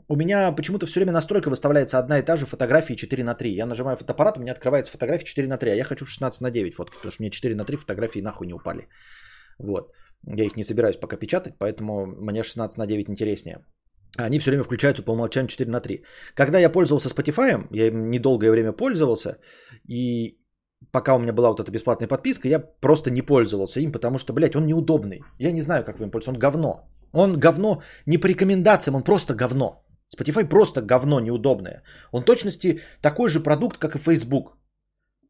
[0.08, 3.54] У меня почему-то все время настройка выставляется одна и та же фотографии 4 на 3.
[3.54, 6.52] Я нажимаю фотоаппарат, у меня открывается фотография 4 на 3, а я хочу 16 на
[6.52, 8.88] 9 фотки, потому что мне 4 на 3 фотографии нахуй не упали.
[9.60, 9.92] Вот.
[10.26, 13.58] Я их не собираюсь пока печатать, поэтому мне 16 на 9 интереснее.
[14.18, 16.04] Они все время включаются по умолчанию 4 на 3.
[16.36, 19.38] Когда я пользовался Spotify, я им недолгое время пользовался,
[19.88, 20.40] и
[20.92, 24.34] пока у меня была вот эта бесплатная подписка, я просто не пользовался им, потому что,
[24.34, 25.22] блядь, он неудобный.
[25.40, 26.90] Я не знаю, как вы им пользуетесь, он говно.
[27.12, 29.84] Он говно не по рекомендациям, он просто говно.
[30.16, 31.84] Spotify просто говно неудобное.
[32.12, 34.58] Он точности такой же продукт, как и Facebook.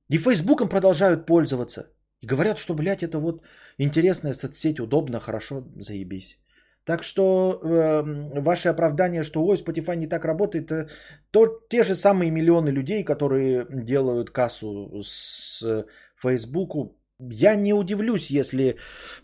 [0.09, 1.87] И Фейсбуком продолжают пользоваться.
[2.21, 3.43] И говорят, что, блядь, это вот
[3.77, 6.42] интересная соцсеть, удобно, хорошо, заебись.
[6.85, 10.89] Так что э, ваше оправдание, что ой, Spotify не так работает, это
[11.31, 16.97] то, те же самые миллионы людей, которые делают кассу с Фейсбуку.
[17.19, 18.75] Я не удивлюсь, если...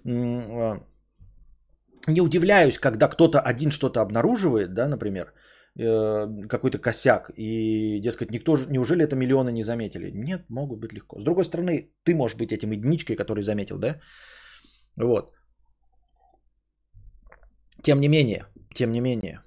[0.05, 0.79] Э,
[2.07, 5.33] не удивляюсь, когда кто-то один что-то обнаруживает, да, например,
[5.77, 10.11] э, какой-то косяк, и, дескать, никто же, неужели это миллионы не заметили?
[10.13, 11.19] Нет, могут быть легко.
[11.19, 13.99] С другой стороны, ты можешь быть этим единичкой, который заметил, да?
[14.95, 15.33] Вот.
[17.81, 19.41] Тем не менее, тем не менее,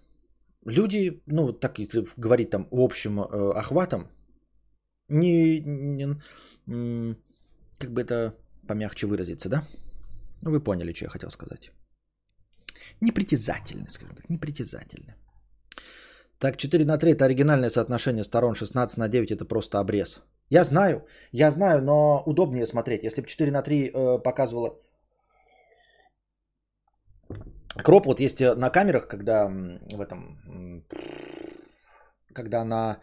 [0.64, 4.08] люди, ну, так и говорить там общим э, охватом,
[5.08, 6.16] не, не,
[7.78, 8.34] как бы это
[8.66, 9.62] помягче выразиться, да?
[10.42, 11.72] Ну, вы поняли, что я хотел сказать.
[13.00, 15.14] Непритязательны, скажем так, непритязательны.
[16.38, 20.22] Так, 4 на 3 это оригинальное соотношение сторон, 16 на 9 это просто обрез.
[20.50, 23.04] Я знаю, я знаю, но удобнее смотреть.
[23.04, 24.78] Если бы 4 на 3 э, показывало
[27.76, 30.84] Кроп вот есть э, на камерах, когда в этом,
[32.34, 33.00] когда на,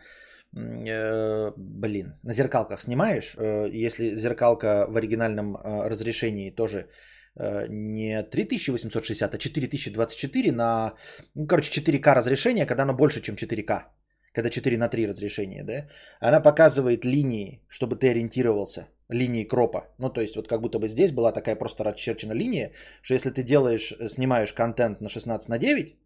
[0.55, 6.88] э, блин, на зеркалках снимаешь, э, если зеркалка в оригинальном э, разрешении тоже
[7.36, 10.93] э, не 3860, а 4024 на,
[11.36, 13.86] ну, короче, 4К разрешение, когда оно больше, чем 4К,
[14.34, 15.88] когда 4 на 3 разрешение, да,
[16.19, 19.87] она показывает линии, чтобы ты ориентировался– линии кропа.
[19.97, 23.31] Ну, то есть, вот как будто бы здесь была такая просто расчерчена линия, что если
[23.31, 25.97] ты делаешь, э, снимаешь контент на 16 на 9,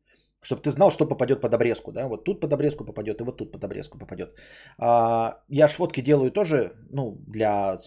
[0.42, 3.38] чтобы ты знал, что попадет под обрезку, да, вот тут под обрезку попадет, и вот
[3.38, 4.36] тут под обрезку попадет.
[4.78, 7.78] А, я ж фотки делаю тоже, ну, для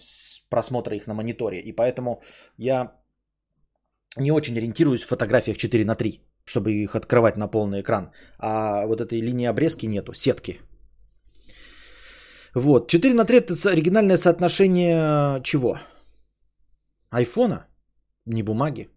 [0.51, 2.23] просмотра их на мониторе, и поэтому
[2.59, 2.93] я
[4.19, 8.11] не очень ориентируюсь в фотографиях 4 на 3, чтобы их открывать на полный экран.
[8.39, 10.61] А вот этой линии обрезки нету, сетки,
[12.57, 12.89] вот.
[12.89, 15.79] 4 на 3 это оригинальное соотношение чего?
[17.11, 17.67] Айфона?
[18.25, 18.89] Не бумаги.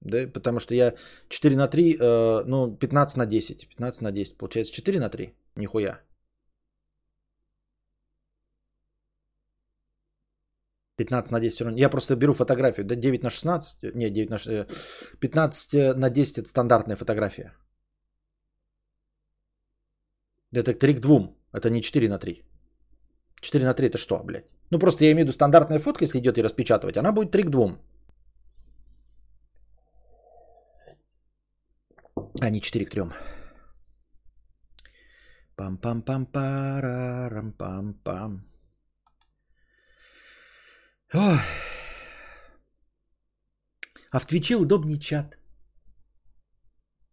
[0.00, 0.94] Да, потому что я
[1.28, 3.68] 4 на 3, э, ну, 15 на 10.
[3.68, 4.38] 15 на 10.
[4.38, 5.34] Получается 4 на 3?
[5.56, 6.00] Нихуя.
[10.96, 11.78] 15 на 10 все равно.
[11.78, 12.86] Я просто беру фотографию.
[12.86, 13.94] Да, 9 на 16.
[13.94, 15.20] Не, 9 на 16.
[15.20, 17.52] 15 на 10 это стандартная фотография.
[20.52, 21.39] Это 3 к 2.
[21.52, 22.42] Это не 4 на 3.
[23.40, 24.44] 4 на 3 это что, блядь?
[24.70, 27.42] Ну просто я имею в виду стандартная фотка, если идет и распечатывать, она будет 3
[27.42, 27.78] к 2.
[32.40, 33.02] А не 4 к 3.
[35.56, 38.40] Пам-пам-пам-парам-пам-пам.
[44.12, 45.38] А в Твиче удобнее чат.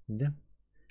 [0.08, 0.34] Да.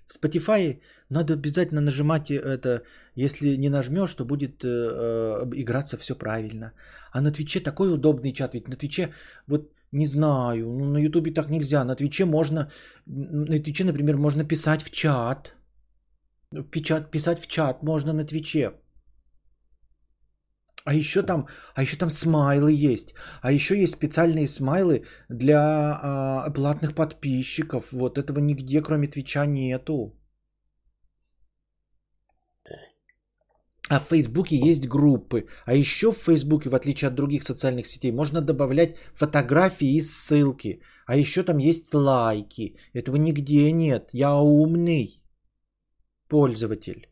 [0.06, 2.82] В Spotify надо обязательно нажимать это.
[3.14, 6.72] Если не нажмешь, то будет э, э, играться все правильно.
[7.12, 8.54] А на Твиче такой удобный чат.
[8.54, 9.10] Ведь на Твиче,
[9.46, 11.84] вот не знаю, ну, на Ютубе так нельзя.
[11.84, 12.70] На Твиче можно,
[13.06, 15.54] на Твиче, например, можно писать в чат.
[16.70, 18.72] Печат, писать в чат можно на Твиче.
[20.84, 23.14] А еще там, а еще там смайлы есть.
[23.42, 25.58] А еще есть специальные смайлы для
[26.02, 27.92] а, платных подписчиков.
[27.92, 30.16] Вот этого нигде, кроме Твича, нету.
[33.88, 35.46] А в Фейсбуке есть группы.
[35.64, 40.80] А еще в Фейсбуке, в отличие от других социальных сетей, можно добавлять фотографии и ссылки.
[41.06, 42.76] А еще там есть лайки.
[42.94, 44.10] Этого нигде нет.
[44.12, 45.22] Я умный
[46.28, 47.06] пользователь.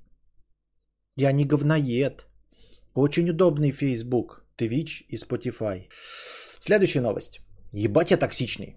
[1.17, 2.27] Я не говноед.
[2.95, 5.89] Очень удобный Facebook, Twitch и Spotify.
[6.61, 7.41] Следующая новость.
[7.73, 8.77] Ебать я токсичный.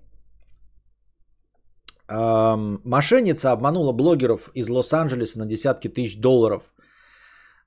[2.09, 6.73] Эм, мошенница обманула блогеров из Лос-Анджелеса на десятки тысяч долларов.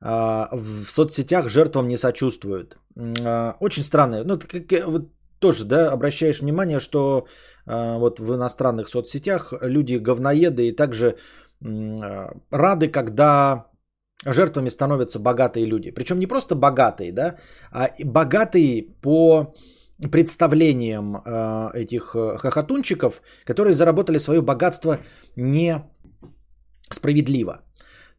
[0.03, 2.79] Э, в соцсетях жертвам не сочувствуют.
[2.97, 4.25] Э, очень странно.
[4.25, 5.09] Ну, как, вот
[5.39, 7.27] тоже, да, обращаешь внимание, что
[7.67, 11.17] э, вот в иностранных соцсетях люди говноеды и также
[11.65, 13.67] э, рады, когда
[14.27, 15.91] жертвами становятся богатые люди.
[15.91, 17.37] Причем не просто богатые, да,
[17.73, 19.55] а богатые по
[20.13, 24.99] представлениям э, этих э, хохотунчиков, которые заработали свое богатство
[25.37, 25.83] не
[26.91, 27.63] справедливо.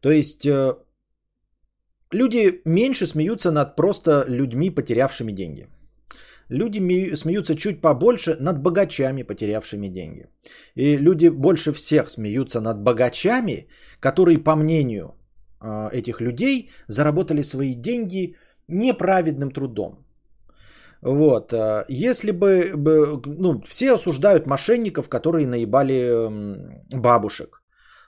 [0.00, 0.74] То есть э,
[2.12, 5.66] люди меньше смеются над просто людьми, потерявшими деньги.
[6.48, 10.26] Люди смеются чуть побольше над богачами, потерявшими деньги.
[10.74, 13.68] И люди больше всех смеются над богачами,
[14.00, 15.14] которые, по мнению
[15.60, 18.36] а, этих людей заработали свои деньги
[18.68, 20.04] неправедным трудом.
[21.00, 21.52] Вот.
[21.52, 22.72] А, если бы,
[23.26, 26.28] ну, все осуждают мошенников, которые наебали
[26.94, 27.62] бабушек,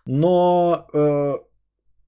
[0.07, 1.39] но э,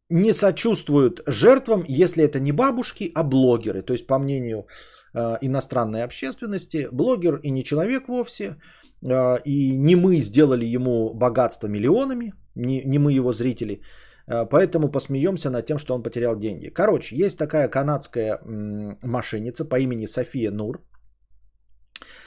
[0.09, 3.83] не сочувствуют жертвам, если это не бабушки, а блогеры.
[3.83, 4.67] То есть, по мнению
[5.15, 8.57] э, иностранной общественности, блогер и не человек вовсе,
[9.03, 13.81] э, и не мы сделали ему богатство миллионами, не, не мы его зрители,
[14.27, 16.69] Э, поэтому посмеемся над тем, что он потерял деньги.
[16.69, 18.41] Короче, есть такая канадская
[19.03, 20.81] мошенница по имени София Нур.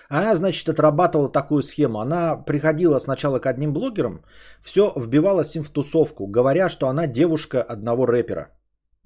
[0.10, 2.00] Она, значит, отрабатывала такую схему.
[2.00, 4.24] Она приходила сначала к одним блогерам,
[4.62, 8.50] все вбивалась им в тусовку, говоря, что она девушка одного рэпера.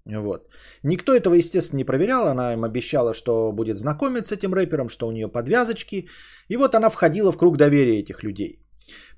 [0.06, 0.50] Вот.
[0.84, 2.28] Никто этого, естественно, не проверял.
[2.28, 6.08] Она им обещала, что будет знакомиться с этим рэпером, что у нее подвязочки.
[6.50, 8.60] И вот она входила в круг доверия этих людей.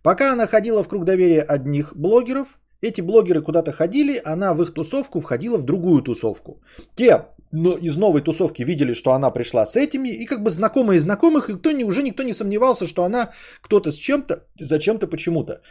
[0.03, 4.73] Пока она ходила в круг доверия одних блогеров, эти блогеры куда-то ходили, она в их
[4.73, 6.61] тусовку входила в другую тусовку.
[6.95, 10.99] Те но из новой тусовки видели, что она пришла с этими, и как бы знакомые
[10.99, 15.61] знакомых, и кто, уже никто не сомневался, что она кто-то с чем-то, зачем-то, почему-то.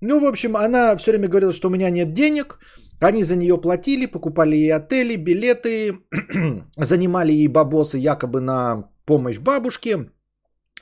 [0.00, 2.58] Ну, в общем, она все время говорила, что у меня нет денег,
[3.00, 5.98] они за нее платили, покупали ей отели, билеты,
[6.78, 10.08] занимали ей бабосы якобы на помощь бабушке,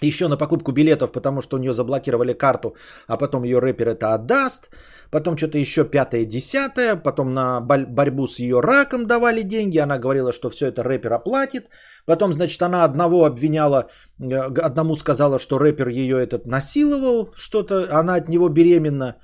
[0.07, 4.15] еще на покупку билетов, потому что у нее заблокировали карту, а потом ее рэпер это
[4.15, 4.71] отдаст.
[5.11, 6.97] Потом что-то еще пятое, десятое.
[6.97, 9.79] Потом на борьбу с ее раком давали деньги.
[9.79, 11.69] Она говорила, что все это рэпер оплатит.
[12.07, 14.35] Потом, значит, она одного обвиняла, э,
[14.65, 19.17] одному сказала, что рэпер ее этот насиловал, что-то, она от него беременна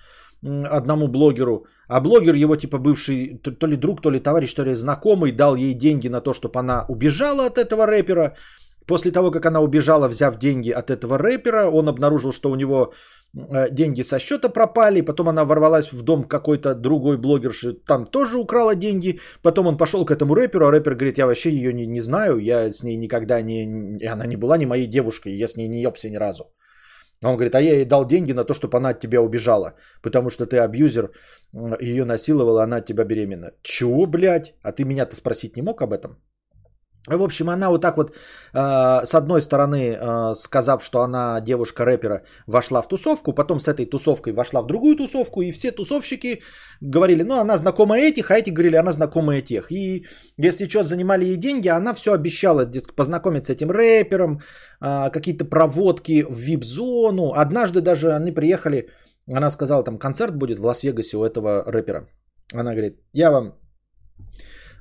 [0.43, 1.67] одному блогеру.
[1.89, 5.57] А блогер его типа бывший то ли друг, то ли товарищ, то ли знакомый дал
[5.57, 8.37] ей деньги на то, чтобы она убежала от этого рэпера.
[8.89, 12.95] После того, как она убежала, взяв деньги от этого рэпера, он обнаружил, что у него
[13.37, 18.39] э, деньги со счета пропали, потом она ворвалась в дом какой-то другой блогерши, там тоже
[18.39, 21.87] украла деньги, потом он пошел к этому рэперу, а рэпер говорит, я вообще ее не,
[21.87, 25.57] не знаю, я с ней никогда не, она не была ни моей девушкой, я с
[25.57, 26.45] ней не ебся ни разу.
[27.23, 29.75] А он говорит, а я ей дал деньги на то, чтобы она от тебя убежала,
[30.03, 31.11] потому что ты абьюзер,
[31.81, 33.51] ее насиловала, она от тебя беременна.
[33.63, 34.55] Чего, блядь?
[34.63, 36.17] А ты меня-то спросить не мог об этом?
[37.17, 38.17] В общем, она вот так вот, э,
[39.05, 44.33] с одной стороны, э, сказав, что она девушка-рэпера, вошла в тусовку, потом с этой тусовкой
[44.33, 46.43] вошла в другую тусовку, и все тусовщики
[46.81, 49.73] говорили, ну, она знакома этих, а эти говорили, она знакома тех.
[49.73, 54.41] И если что, занимали ей деньги, она все обещала познакомиться с этим рэпером,
[54.81, 57.33] э, какие-то проводки в вип-зону.
[57.33, 58.89] Однажды даже они приехали,
[59.33, 62.09] она сказала, там концерт будет в Лас-Вегасе у этого рэпера.
[62.55, 63.55] Она говорит, я вам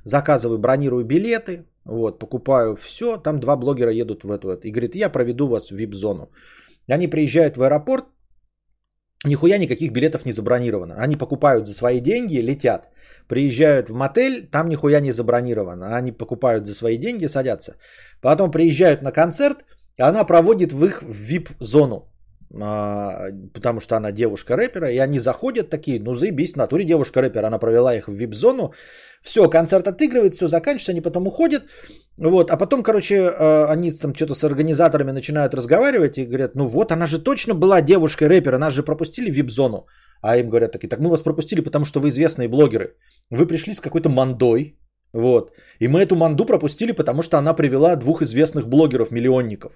[0.04, 5.08] заказываю, бронирую билеты, вот, покупаю все, там два блогера едут в эту, и говорит, я
[5.08, 6.30] проведу вас в вип-зону.
[6.86, 8.04] Они приезжают в аэропорт,
[9.24, 10.94] нихуя никаких билетов не забронировано.
[10.98, 12.88] Они покупают за свои деньги, летят.
[13.28, 15.96] Приезжают в мотель, там нихуя не забронировано.
[15.96, 17.76] Они покупают за свои деньги, садятся.
[18.20, 19.64] Потом приезжают на концерт,
[19.98, 22.08] и она проводит в их VIP-зону.
[22.54, 27.20] А, потому что она девушка рэпера, и они заходят такие, ну заебись, в натуре девушка
[27.20, 28.72] рэпера, она провела их в вип-зону,
[29.22, 31.64] все, концерт отыгрывает, все заканчивается, они потом уходят,
[32.16, 36.66] вот, а потом, короче, а, они там что-то с организаторами начинают разговаривать и говорят, ну
[36.66, 39.86] вот, она же точно была девушкой рэпера, нас же пропустили в вип-зону,
[40.22, 42.96] а им говорят такие, так мы вас пропустили, потому что вы известные блогеры,
[43.30, 44.78] вы пришли с какой-то мандой,
[45.12, 49.72] вот, и мы эту манду пропустили, потому что она привела двух известных блогеров-миллионников,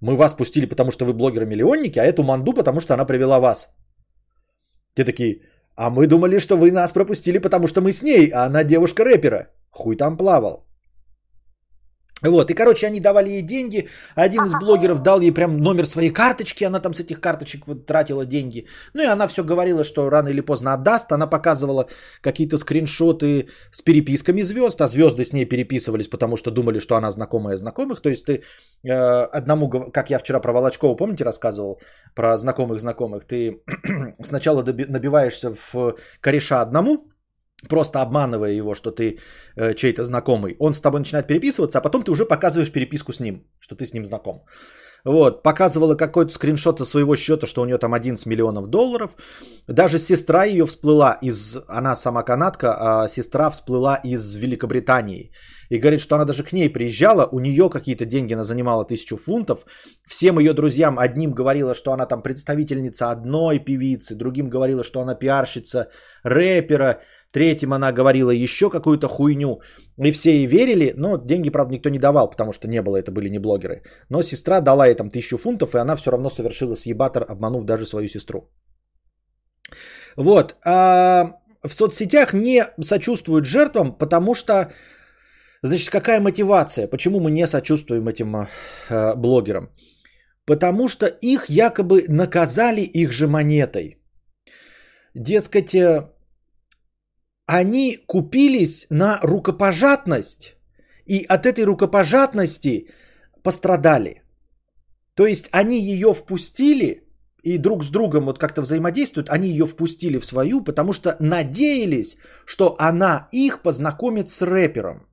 [0.00, 3.74] мы вас пустили, потому что вы блогеры-миллионники, а эту манду, потому что она привела вас.
[4.94, 5.42] Те такие,
[5.76, 9.48] а мы думали, что вы нас пропустили, потому что мы с ней, а она девушка-рэпера.
[9.70, 10.69] Хуй там плавал.
[12.22, 13.88] Вот, и, короче, они давали ей деньги.
[14.14, 16.64] Один из блогеров дал ей прям номер своей карточки.
[16.64, 18.66] Она там с этих карточек вот тратила деньги.
[18.94, 21.12] Ну и она все говорила, что рано или поздно отдаст.
[21.12, 21.88] Она показывала
[22.20, 24.80] какие-то скриншоты с переписками звезд.
[24.80, 28.00] А звезды с ней переписывались, потому что думали, что она знакомая знакомых.
[28.00, 28.42] То есть ты
[28.84, 31.80] э, одному, как я вчера про Волочкова, помните, рассказывал
[32.14, 33.24] про знакомых знакомых.
[33.24, 33.62] Ты
[34.22, 37.09] сначала набиваешься в кореша одному,
[37.68, 39.18] просто обманывая его, что ты
[39.56, 43.20] э, чей-то знакомый, он с тобой начинает переписываться, а потом ты уже показываешь переписку с
[43.20, 44.44] ним, что ты с ним знаком.
[45.04, 49.16] Вот, показывала какой-то скриншот со своего счета, что у нее там 11 миллионов долларов.
[49.66, 55.32] Даже сестра ее всплыла из, она сама канадка, а сестра всплыла из Великобритании.
[55.70, 59.16] И говорит, что она даже к ней приезжала, у нее какие-то деньги она занимала тысячу
[59.16, 59.64] фунтов.
[60.06, 65.14] Всем ее друзьям одним говорила, что она там представительница одной певицы, другим говорила, что она
[65.14, 65.88] пиарщица
[66.24, 67.00] рэпера.
[67.32, 69.60] Третьим она говорила еще какую-то хуйню.
[70.04, 73.12] И все ей верили, но деньги, правда, никто не давал, потому что не было, это
[73.12, 73.82] были не блогеры.
[74.08, 77.86] Но сестра дала ей там тысячу фунтов, и она все равно совершила съебатор, обманув даже
[77.86, 78.50] свою сестру.
[80.16, 80.56] Вот.
[80.64, 81.30] А
[81.62, 84.72] в соцсетях не сочувствуют жертвам, потому что,
[85.62, 86.88] значит, какая мотивация?
[86.88, 89.70] Почему мы не сочувствуем этим э, блогерам?
[90.46, 94.02] Потому что их якобы наказали их же монетой.
[95.14, 96.08] Дескать, э,
[97.58, 100.54] они купились на рукопожатность
[101.04, 102.86] и от этой рукопожатности
[103.42, 104.22] пострадали.
[105.14, 107.02] То есть они ее впустили
[107.42, 112.18] и друг с другом вот как-то взаимодействуют, они ее впустили в свою, потому что надеялись,
[112.44, 115.08] что она их познакомит с рэпером,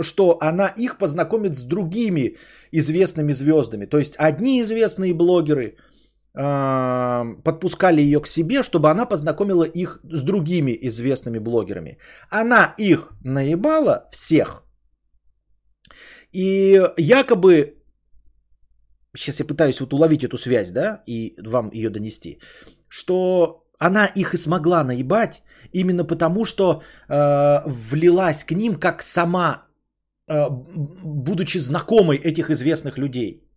[0.00, 2.38] что она их познакомит с другими
[2.72, 3.86] известными звездами.
[3.86, 5.76] То есть одни известные блогеры–
[6.32, 11.98] подпускали ее к себе, чтобы она познакомила их с другими известными блогерами.
[12.30, 14.62] Она их наебала всех.
[16.32, 17.74] И якобы,
[19.16, 22.38] сейчас я пытаюсь вот уловить эту связь, да, и вам ее донести,
[22.88, 29.66] что она их и смогла наебать именно потому, что э, влилась к ним как сама,
[30.28, 33.47] э, будучи знакомой этих известных людей.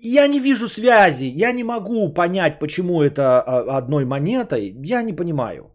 [0.00, 5.12] Я не вижу связи, я не могу понять, почему это а, одной монетой, я не
[5.12, 5.72] понимаю.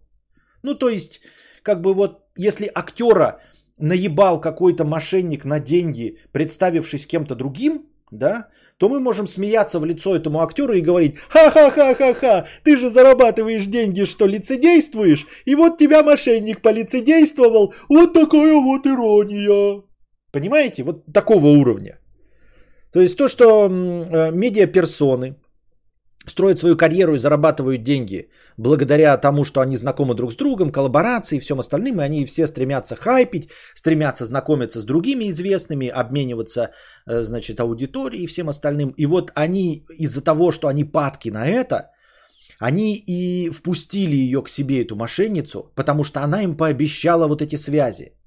[0.64, 1.22] Ну, то есть,
[1.64, 3.40] как бы вот, если актера
[3.78, 10.16] наебал какой-то мошенник на деньги, представившись кем-то другим, да, то мы можем смеяться в лицо
[10.16, 16.62] этому актеру и говорить, ха-ха-ха-ха-ха, ты же зарабатываешь деньги, что лицедействуешь, и вот тебя мошенник
[16.62, 19.84] полицедействовал, вот такая вот ирония.
[20.32, 22.01] Понимаете, вот такого уровня.
[22.92, 25.36] То есть то, что э, медиаперсоны
[26.26, 31.38] строят свою карьеру и зарабатывают деньги благодаря тому, что они знакомы друг с другом, коллаборации
[31.38, 36.72] и всем остальным, и они все стремятся хайпить, стремятся знакомиться с другими известными, обмениваться,
[37.08, 38.94] э, значит, аудиторией и всем остальным.
[38.98, 41.92] И вот они из-за того, что они падки на это,
[42.60, 47.56] они и впустили ее к себе, эту мошенницу, потому что она им пообещала вот эти
[47.56, 48.18] связи.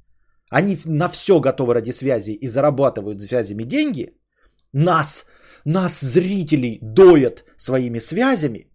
[0.51, 4.17] Они на все готовы ради связи и зарабатывают связями деньги–
[4.75, 5.27] нас,
[5.65, 8.67] нас, зрителей, доят своими связями.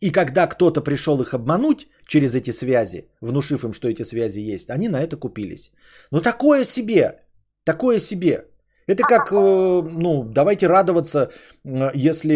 [0.00, 4.70] И когда кто-то пришел их обмануть через эти связи, внушив им, что эти связи есть,
[4.70, 5.72] они на это купились.
[6.10, 7.22] Но такое себе,
[7.64, 8.46] такое себе.
[8.86, 11.30] Это как, э, ну, давайте радоваться,
[11.64, 12.34] э, если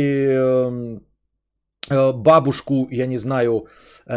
[1.90, 3.66] э, бабушку, я не знаю,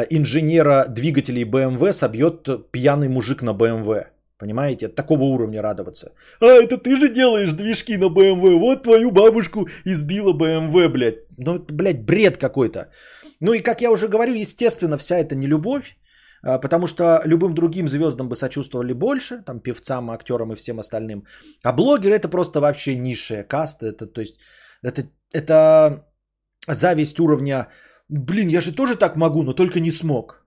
[0.10, 4.06] инженера двигателей BMW собьет пьяный мужик на BMW.
[4.40, 6.12] Понимаете, от такого уровня радоваться.
[6.42, 8.60] А, это ты же делаешь движки на BMW.
[8.60, 11.16] Вот твою бабушку избила BMW, блядь.
[11.38, 12.92] Ну, блядь, бред какой-то.
[13.40, 15.98] Ну и, как я уже говорю, естественно, вся эта нелюбовь,
[16.44, 21.26] а, потому что любым другим звездам бы сочувствовали больше, там, певцам, актерам и всем остальным.
[21.64, 23.88] А блогеры это просто вообще низшая каста.
[23.88, 24.36] Это, то есть,
[24.84, 25.02] это,
[25.34, 26.06] это
[26.68, 27.68] зависть уровня,
[28.10, 30.47] блин, я же тоже так могу, но только не смог.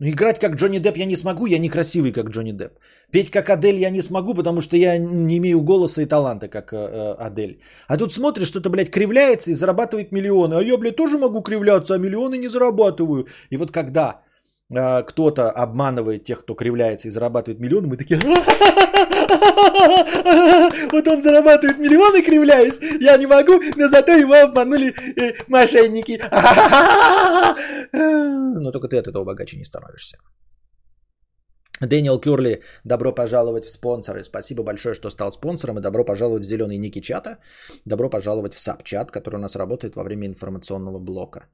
[0.00, 2.78] Ну, играть как Джонни Депп я не смогу, я не красивый как Джонни Депп.
[3.12, 6.72] Петь как Адель я не смогу, потому что я не имею голоса и таланта как
[6.72, 7.60] э, э Адель.
[7.86, 10.54] А тут смотришь, что-то, блядь, кривляется и зарабатывает миллионы.
[10.54, 13.28] А я, блядь, тоже могу кривляться, а миллионы не зарабатываю.
[13.50, 14.22] И вот когда
[14.68, 18.18] э, кто-то обманывает тех, кто кривляется и зарабатывает миллионы, мы такие...
[20.92, 22.80] Вот он зарабатывает миллионы, кривляясь.
[23.00, 26.18] Я не могу, но зато его обманули э, мошенники.
[27.92, 30.18] Но только ты от этого богаче не становишься.
[31.80, 34.22] Дэниел Кюрли, добро пожаловать в спонсоры.
[34.22, 35.78] Спасибо большое, что стал спонсором.
[35.78, 37.38] И добро пожаловать в зеленый ники чата.
[37.84, 41.46] Добро пожаловать в САП-чат, который у нас работает во время информационного блока.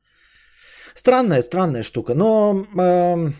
[0.94, 2.14] Странная, странная штука.
[2.14, 3.32] Но э,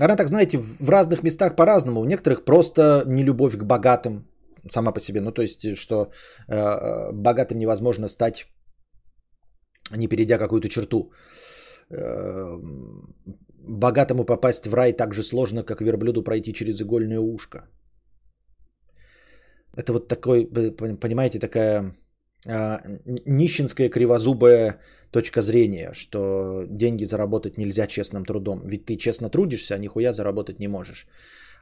[0.00, 2.00] она, так знаете, в разных местах по-разному.
[2.00, 4.26] У некоторых просто не любовь к богатым
[4.70, 5.20] сама по себе.
[5.20, 6.10] Ну, то есть, что
[6.48, 8.46] э, богатым невозможно стать,
[9.96, 11.12] не перейдя какую-то черту.
[11.90, 12.58] Э,
[13.58, 17.68] богатому попасть в рай так же сложно, как верблюду пройти через игольное ушко.
[19.76, 20.46] Это вот такой,
[21.00, 21.94] понимаете, такая
[22.44, 24.80] нищенская кривозубая
[25.10, 28.62] точка зрения, что деньги заработать нельзя честным трудом.
[28.66, 31.06] Ведь ты честно трудишься, а нихуя заработать не можешь.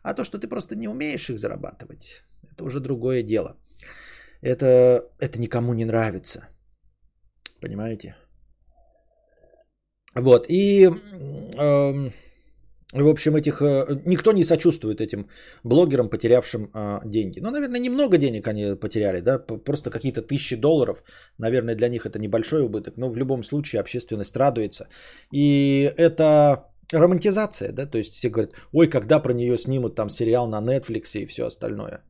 [0.02, 3.56] А то, что ты просто не умеешь их зарабатывать, это уже другое дело.
[4.42, 6.48] Это, это никому не нравится.
[7.60, 8.16] Понимаете?
[10.14, 10.46] Вот.
[10.48, 12.10] И, э,
[13.02, 13.60] в общем, этих...
[13.60, 15.28] Э, никто не сочувствует этим
[15.64, 17.40] блогерам, потерявшим э, деньги.
[17.40, 21.02] Ну, наверное, немного денег они потеряли, да, просто какие-то тысячи долларов.
[21.38, 24.88] Наверное, для них это небольшой убыток, но в любом случае общественность радуется.
[25.32, 30.48] И это романтизация, да, то есть все говорят, ой, когда про нее снимут там сериал
[30.48, 32.04] на Netflix и все остальное.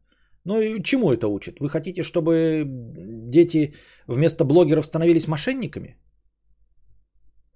[0.45, 1.61] Ну и чему это учит?
[1.61, 3.75] Вы хотите, чтобы дети
[4.07, 5.97] вместо блогеров становились мошенниками?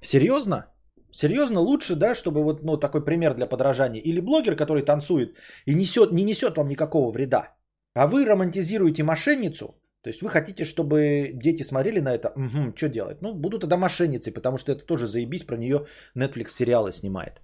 [0.01, 0.65] Серьезно?
[1.13, 4.01] Серьезно лучше, да, чтобы вот ну, такой пример для подражания.
[4.01, 5.37] Или блогер, который танцует
[5.67, 7.55] и несет, не несет вам никакого вреда.
[7.95, 9.67] А вы романтизируете мошенницу,
[10.03, 13.23] то есть вы хотите, чтобы дети смотрели на это, угу, что делать?
[13.23, 15.87] Ну, будут тогда мошенницей, потому что это тоже заебись, про нее
[16.17, 17.41] Netflix сериалы снимает.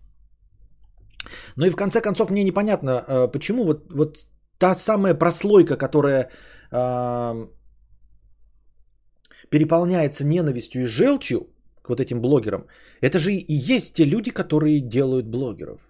[1.56, 4.18] Ну и в конце концов мне непонятно, э, почему вот, вот
[4.58, 6.30] та самая прослойка, которая
[6.70, 7.48] э,
[9.50, 11.53] переполняется ненавистью и желчью,
[11.84, 12.66] к вот этим блогерам,
[13.02, 15.80] это же и есть те люди, которые делают блогеров.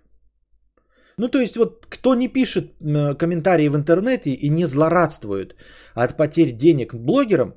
[1.19, 2.73] Ну, то есть, вот кто не пишет
[3.19, 5.55] комментарии в интернете и не злорадствует
[5.95, 7.55] от потерь денег блогерам,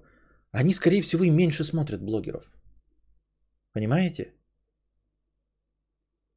[0.52, 2.44] они, скорее всего, и меньше смотрят блогеров.
[3.74, 4.34] Понимаете?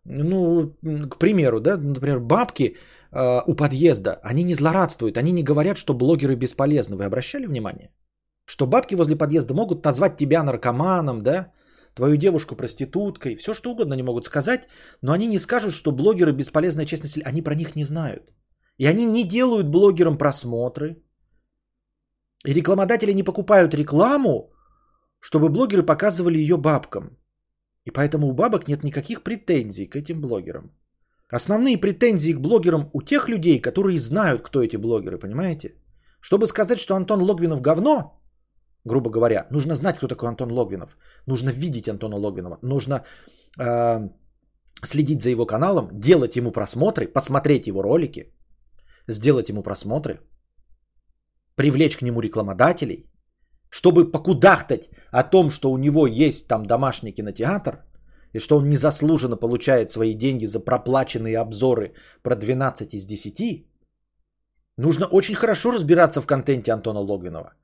[0.05, 0.74] Ну,
[1.11, 2.76] к примеру, да, например, бабки
[3.12, 6.96] э, у подъезда, они не злорадствуют, они не говорят, что блогеры бесполезны.
[6.96, 7.90] Вы обращали внимание?
[8.46, 11.53] Что бабки возле подъезда могут назвать тебя наркоманом, да,
[11.95, 14.68] твою девушку проституткой, все что угодно они могут сказать,
[15.03, 18.22] но они не скажут, что блогеры бесполезная населения, они про них не знают.
[18.78, 21.03] И они не делают блогерам просмотры.
[22.47, 24.53] И рекламодатели не покупают рекламу,
[25.20, 27.18] чтобы блогеры показывали ее бабкам.
[27.84, 30.70] И поэтому у бабок нет никаких претензий к этим блогерам.
[31.32, 35.74] Основные претензии к блогерам у тех людей, которые знают, кто эти блогеры, понимаете?
[36.20, 38.20] Чтобы сказать, что Антон Логвинов говно,
[38.85, 39.47] грубо говоря.
[39.51, 40.97] Нужно знать, кто такой Антон Логвинов.
[41.26, 42.59] Нужно видеть Антона Логвинова.
[42.62, 43.05] Нужно
[43.59, 44.09] э,
[44.83, 48.33] следить за его каналом, делать ему просмотры, посмотреть его ролики,
[49.09, 50.20] сделать ему просмотры,
[51.57, 53.11] привлечь к нему рекламодателей,
[53.70, 57.85] чтобы покудахтать о том, что у него есть там домашний кинотеатр,
[58.33, 63.66] и что он незаслуженно получает свои деньги за проплаченные обзоры про 12 из 10,
[64.76, 67.55] нужно очень хорошо разбираться в контенте Антона Логвинова.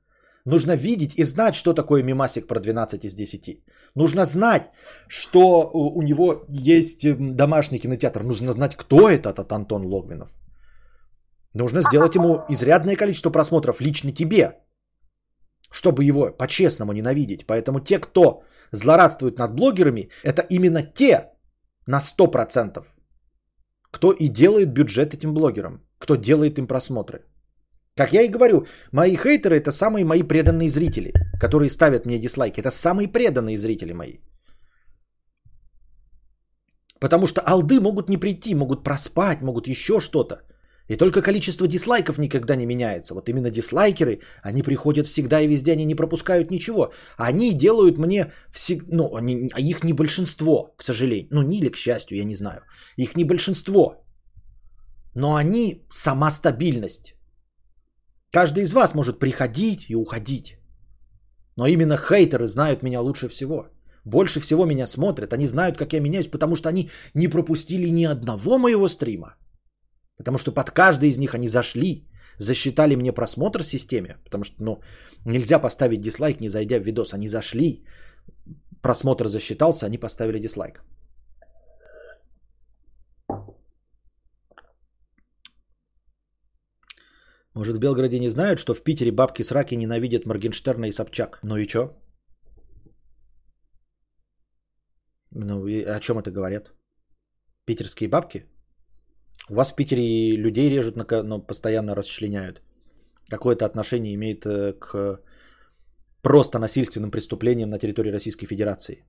[0.47, 3.63] Нужно видеть и знать, что такое мимасик про 12 из 10.
[3.95, 4.71] Нужно знать,
[5.09, 8.23] что у него есть домашний кинотеатр.
[8.23, 10.29] Нужно знать, кто это, этот Антон Логвинов.
[11.53, 14.51] Нужно сделать ему изрядное количество просмотров лично тебе,
[15.69, 17.45] чтобы его по-честному ненавидеть.
[17.45, 18.41] Поэтому те, кто
[18.71, 21.29] злорадствует над блогерами, это именно те
[21.87, 22.85] на 100%,
[23.91, 27.19] кто и делает бюджет этим блогерам, кто делает им просмотры.
[27.97, 32.59] Как я и говорю, мои хейтеры это самые мои преданные зрители, которые ставят мне дизлайки.
[32.61, 34.19] Это самые преданные зрители мои.
[36.99, 40.35] Потому что алды могут не прийти, могут проспать, могут еще что-то.
[40.89, 43.13] И только количество дизлайков никогда не меняется.
[43.13, 46.91] Вот именно дизлайкеры, они приходят всегда и везде, они не пропускают ничего.
[47.17, 51.27] Они делают мне всегда, ну, они, а их не большинство, к сожалению.
[51.31, 52.61] Ну, не или к счастью, я не знаю.
[52.97, 54.05] Их не большинство.
[55.15, 57.16] Но они сама стабильность.
[58.31, 60.57] Каждый из вас может приходить и уходить.
[61.55, 63.69] Но именно хейтеры знают меня лучше всего.
[64.05, 68.05] больше всего меня смотрят, они знают, как я меняюсь, потому что они не пропустили ни
[68.05, 69.35] одного моего стрима.
[70.17, 72.07] Потому что под каждый из них они зашли,
[72.39, 74.81] засчитали мне просмотр в системе, потому что, ну,
[75.25, 77.13] нельзя поставить дизлайк, не зайдя в видос.
[77.13, 77.83] Они зашли,
[78.81, 80.83] просмотр засчитался, они поставили дизлайк.
[87.57, 91.39] Может, в Белгороде не знают, что в Питере бабки с раки ненавидят Моргенштерна и Собчак?
[91.43, 91.91] Ну и чё?
[95.31, 96.71] Ну, и о чем это говорят?
[97.65, 98.45] Питерские бабки?
[99.49, 102.61] У вас в Питере людей режут, но постоянно расчленяют.
[103.31, 105.19] Какое-то отношение имеет э, к
[106.21, 109.03] просто насильственным преступлениям на территории Российской Федерации?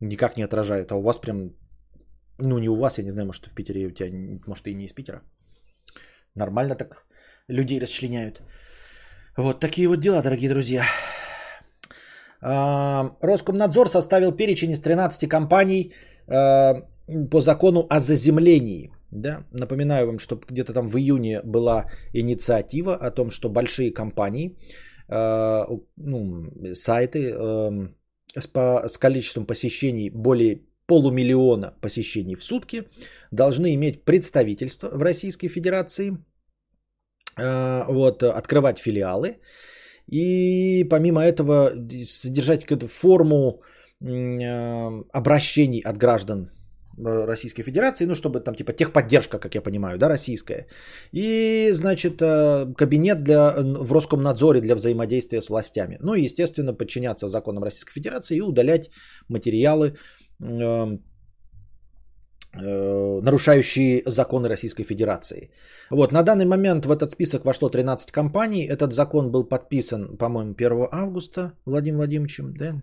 [0.00, 0.90] Никак не отражает.
[0.90, 1.52] А у вас прям,
[2.38, 4.10] ну не у вас, я не знаю, может в Питере у тебя,
[4.46, 5.22] может и не из Питера.
[6.36, 7.06] Нормально так
[7.48, 8.42] людей расчленяют.
[9.36, 10.82] Вот такие вот дела, дорогие друзья.
[12.42, 15.92] А, Роскомнадзор составил перечень из 13 компаний
[16.28, 16.74] а,
[17.30, 18.92] по закону о заземлении.
[19.10, 19.44] Да?
[19.52, 24.58] Напоминаю вам, что где-то там в июне была инициатива о том, что большие компании,
[25.08, 25.66] а,
[25.96, 27.32] ну, сайты
[28.34, 28.50] с,
[28.88, 32.84] с количеством посещений более полумиллиона посещений в сутки
[33.30, 36.16] должны иметь представительство в Российской Федерации,
[37.38, 39.36] вот, открывать филиалы
[40.08, 41.72] и помимо этого
[42.08, 43.62] содержать какую-то форму
[44.00, 46.50] э, обращений от граждан
[46.98, 50.66] э, Российской Федерации, ну, чтобы там типа техподдержка, как я понимаю, да, российская.
[51.12, 55.98] И, значит, э, кабинет для, в Роскомнадзоре для взаимодействия с властями.
[56.00, 58.90] Ну и, естественно, подчиняться законам Российской Федерации и удалять
[59.28, 60.15] материалы Э,
[62.58, 65.50] нарушающие законы Российской Федерации.
[65.90, 68.66] Вот, на данный момент в этот список вошло 13 компаний.
[68.66, 72.82] Этот закон был подписан, по-моему, 1 августа Владимиром Владимировичем, да?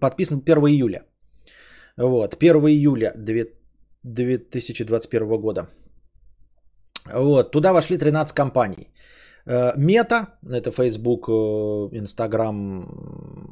[0.00, 1.02] Подписан 1 июля.
[1.96, 3.12] Вот, 1 июля
[4.02, 5.68] 2021 года.
[7.12, 8.88] Вот, туда вошли 13 компаний.
[9.46, 11.32] Э, Мета, это Facebook, э,
[11.96, 12.86] Instagram,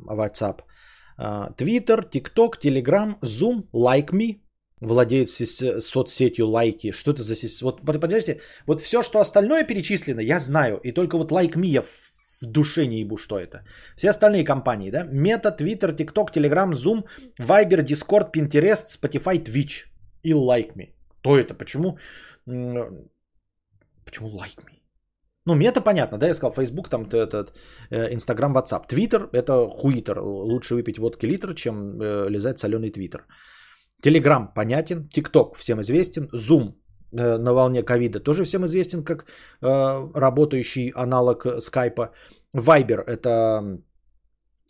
[0.06, 0.62] WhatsApp–
[1.56, 4.40] Твиттер, ТикТок, Телеграм, Zoom, Like Me,
[4.80, 6.92] владеют соцсетью лайки.
[6.92, 10.78] Что это за Вот, подождите, вот все, что остальное перечислено, я знаю.
[10.82, 11.88] И только вот Like Me я в
[12.42, 13.64] душе не ебу, что это.
[13.96, 15.04] Все остальные компании, да?
[15.12, 17.04] Мета, Твиттер, ТикТок, Телеграм, Zoom,
[17.38, 19.88] Viber, Discord, Pinterest, Spotify, Twitch
[20.22, 20.94] и Like Me.
[21.20, 21.54] Кто это?
[21.54, 21.98] Почему?
[22.46, 24.80] Почему Like Me?
[25.47, 27.53] Ну, мета понятно, да, я сказал, Facebook, там этот,
[27.91, 28.88] э, Instagram, WhatsApp.
[28.88, 30.20] Twitter– это хуитер.
[30.20, 33.26] Лучше выпить водки литр, чем э, лизать соленый Твиттер.
[34.03, 36.74] Telegram понятен, TikTok всем известен, Zoom
[37.12, 39.24] э, на волне ковида тоже всем известен как
[39.62, 42.12] э, работающий аналог скайпа.
[42.57, 43.78] Viber– это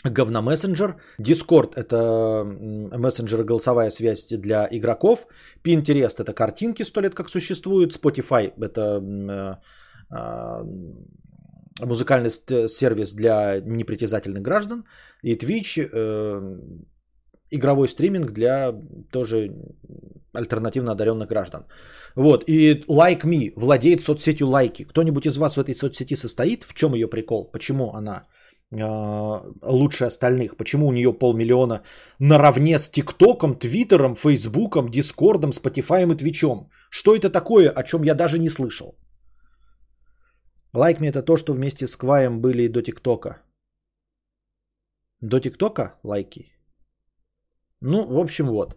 [0.05, 0.97] говномессенджер.
[1.18, 5.27] Discord– это мессенджер голосовая связь для игроков.
[5.64, 7.93] Pinterest– это картинки сто лет как существуют.
[7.93, 9.57] Spotify– это э,
[11.81, 12.31] музыкальный
[12.69, 14.85] сервис для непритязательных граждан,
[15.23, 16.59] и Twitch э,
[17.51, 18.75] игровой стриминг для
[19.13, 19.51] тоже
[20.33, 21.67] альтернативно одаренных граждан.
[22.17, 24.85] Вот, и Like Me владеет соцсетью Лайки.
[24.85, 26.65] Кто-нибудь из вас в этой соцсети состоит?
[26.65, 27.51] В чем ее прикол?
[27.53, 28.27] Почему она
[28.73, 28.77] э,
[29.63, 30.57] лучше остальных?
[30.57, 31.83] Почему у нее полмиллиона
[32.19, 36.71] наравне с ТикТоком, Твиттером, Фейсбуком, Дискордом, Спотифаем и Твичом?
[36.91, 38.99] Что это такое, о чем я даже не слышал?
[40.72, 43.43] Likee это то, что вместе с Кваем были и до ТикТока.
[45.21, 46.53] До ТикТока Likee?
[47.83, 48.77] Ну, в общем, вот.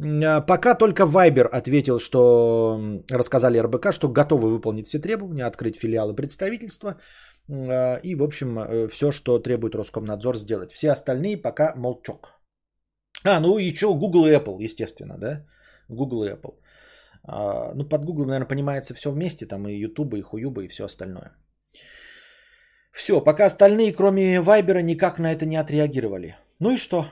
[0.00, 6.14] А, пока только Viber ответил, что рассказали РБК, что готовы выполнить все требования, открыть филиалы
[6.14, 7.00] представительства
[7.50, 10.72] а, и, в общем, э, все, что требует Роскомнадзор сделать.
[10.72, 12.40] Все остальные пока молчок.
[13.24, 15.44] А, ну и что, Google и Apple, естественно, да?
[15.88, 16.54] Google и Apple.
[17.28, 20.84] А, ну, под Google, наверное, понимается все вместе, там и YouTube, и Хуюба, и все
[20.84, 21.36] остальное.
[22.92, 26.36] Все, пока остальные, кроме Вайбера, никак на это не отреагировали.
[26.58, 27.04] Ну и что?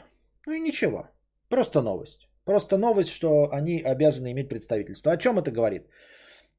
[0.46, 1.10] Ну и ничего.
[1.48, 2.28] Просто новость.
[2.44, 5.12] Просто новость, что они обязаны иметь представительство.
[5.12, 5.86] О чем это говорит?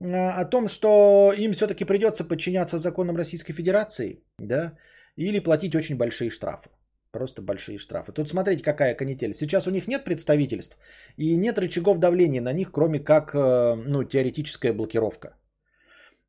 [0.01, 4.77] А, о том, что им все-таки придется подчиняться законам Российской Федерации, да,
[5.15, 6.69] или платить очень большие штрафы.
[7.11, 8.11] Просто большие штрафы.
[8.11, 9.33] Тут смотрите, какая канитель.
[9.33, 10.77] Сейчас у них нет представительств
[11.17, 15.29] и нет рычагов давления на них, кроме как э, ну, теоретическая блокировка.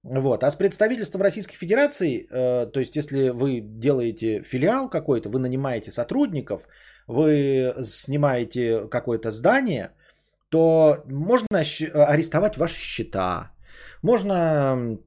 [0.04, 0.44] Вот.
[0.44, 5.90] А с представительством Российской Федерации, э, то есть если вы делаете филиал какой-то, вы нанимаете
[5.90, 6.68] сотрудников,
[7.08, 9.90] вы снимаете какое-то здание,
[10.48, 13.50] то можно арестовать ваши счета.
[14.02, 14.98] Можно,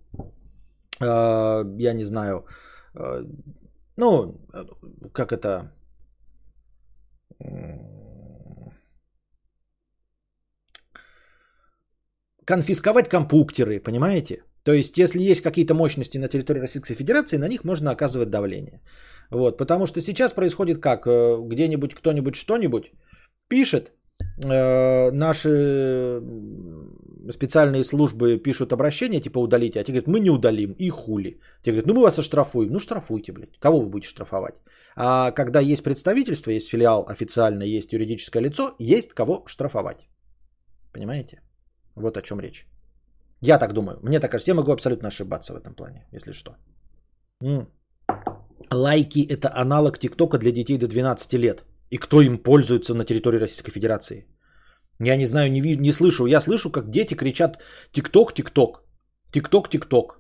[1.00, 2.46] э, я не знаю,
[3.98, 4.36] ну,
[5.14, 5.72] как это,
[12.46, 14.44] конфисковать компьютеры, понимаете?
[14.64, 18.82] То есть, если есть какие-то мощности на территории Российской Федерации, на них можно оказывать давление.
[19.32, 21.08] Вот, потому что сейчас происходит как?
[21.08, 22.92] Э, где-нибудь кто-нибудь что-нибудь
[23.48, 23.92] пишет,
[24.44, 26.22] э, наши
[27.30, 31.40] специальные службы пишут обращение, типа удалите, а те говорят, мы не удалим, и хули.
[31.62, 32.72] Те говорят, ну мы вас оштрафуем.
[32.72, 33.58] Ну штрафуйте, блядь.
[33.60, 34.62] Кого вы будете штрафовать?
[34.96, 40.10] А когда есть представительство, есть филиал официально, есть юридическое лицо, есть кого штрафовать.
[40.94, 41.42] Понимаете?
[41.96, 42.66] Вот о чем речь.
[43.42, 44.00] Я так думаю.
[44.04, 44.52] Мне так кажется.
[44.52, 46.56] Я могу абсолютно ошибаться в этом плане, если что.
[47.44, 47.68] М.
[48.70, 51.64] Лайки– это аналог ТикТока для детей до 12 лет.
[51.90, 54.28] И кто им пользуется на территории Российской Федерации?
[55.04, 56.28] Я не знаю, не, не слышу.
[56.28, 58.84] Я слышу, как дети кричат ТикТок, ТикТок.
[59.32, 60.20] ТикТок, ТикТок.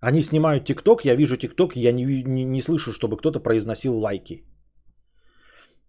[0.00, 4.44] Они снимают ТикТок, я вижу ТикТок, я не, не, не слышу, чтобы кто-то произносил лайки.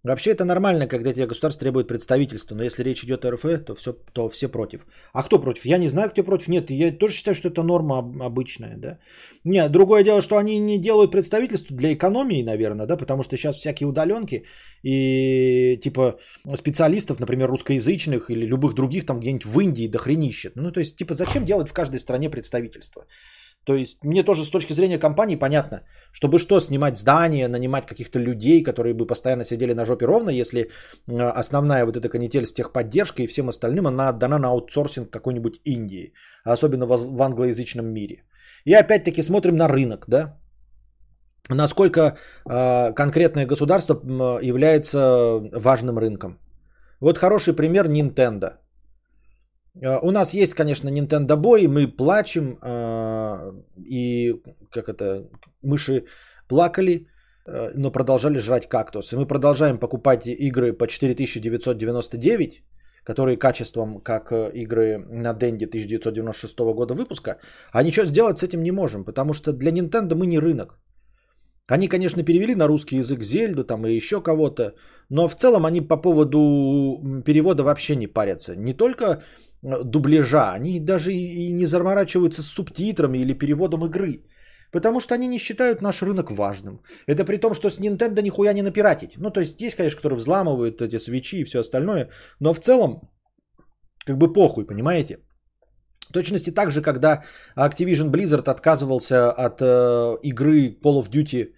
[0.04, 3.76] Вообще это нормально, когда тебе государство требует представительства, но если речь идет о РФ, то
[3.76, 4.86] все, то все против.
[5.14, 5.66] А кто против?
[5.66, 6.48] Я не знаю, кто против.
[6.48, 8.78] Нет, я тоже считаю, что это норма обычная.
[8.78, 9.00] Да?
[9.44, 13.58] Нет, другое дело, что они не делают представительство для экономии, наверное, да, потому что сейчас
[13.58, 14.46] всякие удаленки
[14.84, 16.18] и типа
[16.56, 20.56] специалистов, например, русскоязычных или любых других там где-нибудь в Индии дохренищет.
[20.56, 23.06] Ну, то есть, типа, зачем делать в каждой стране представительство?
[23.70, 28.20] То есть мне тоже с точки зрения компании понятно, чтобы что, снимать здания, нанимать каких-то
[28.20, 30.72] людей, которые бы постоянно сидели на жопе ровно, если
[31.08, 36.14] основная вот эта канитель с техподдержкой и всем остальным, она отдана на аутсорсинг какой-нибудь Индии,
[36.44, 38.24] особенно в англоязычном мире.
[38.66, 40.40] И опять-таки смотрим на рынок, да,
[41.50, 43.94] насколько э, конкретное государство
[44.42, 45.00] является
[45.54, 46.40] важным рынком.
[47.02, 48.54] Вот хороший пример Nintendo.
[49.76, 54.36] Э, у нас есть, конечно, Nintendo Boy, мы плачем, э, и
[54.72, 55.28] как это,
[55.62, 56.06] мыши
[56.48, 57.08] плакали,
[57.46, 59.14] э, но продолжали жрать кактус.
[59.14, 62.64] И мы продолжаем покупать игры по 4999,
[63.04, 67.40] которые качеством, как игры на Денде 1996 года выпуска,
[67.72, 70.80] а ничего сделать с этим не можем, потому что для Nintendo мы не рынок.
[71.72, 74.74] Они, конечно, перевели на русский язык Зельду там и еще кого-то,
[75.10, 78.56] но в целом они по поводу перевода вообще не парятся.
[78.56, 79.24] Не только
[79.62, 84.24] дубляжа, они даже и не заморачиваются с субтитрами или переводом игры.
[84.72, 86.82] Потому что они не считают наш рынок важным.
[87.08, 89.18] Это при том, что с Nintendo нихуя не напиратить.
[89.18, 92.10] Ну, то есть есть, конечно, которые взламывают эти свечи и все остальное.
[92.40, 93.02] Но в целом,
[94.06, 95.18] как бы похуй, понимаете?
[96.10, 97.24] В точности так же, когда
[97.58, 101.54] Activision Blizzard отказывался от э, игры Call of Duty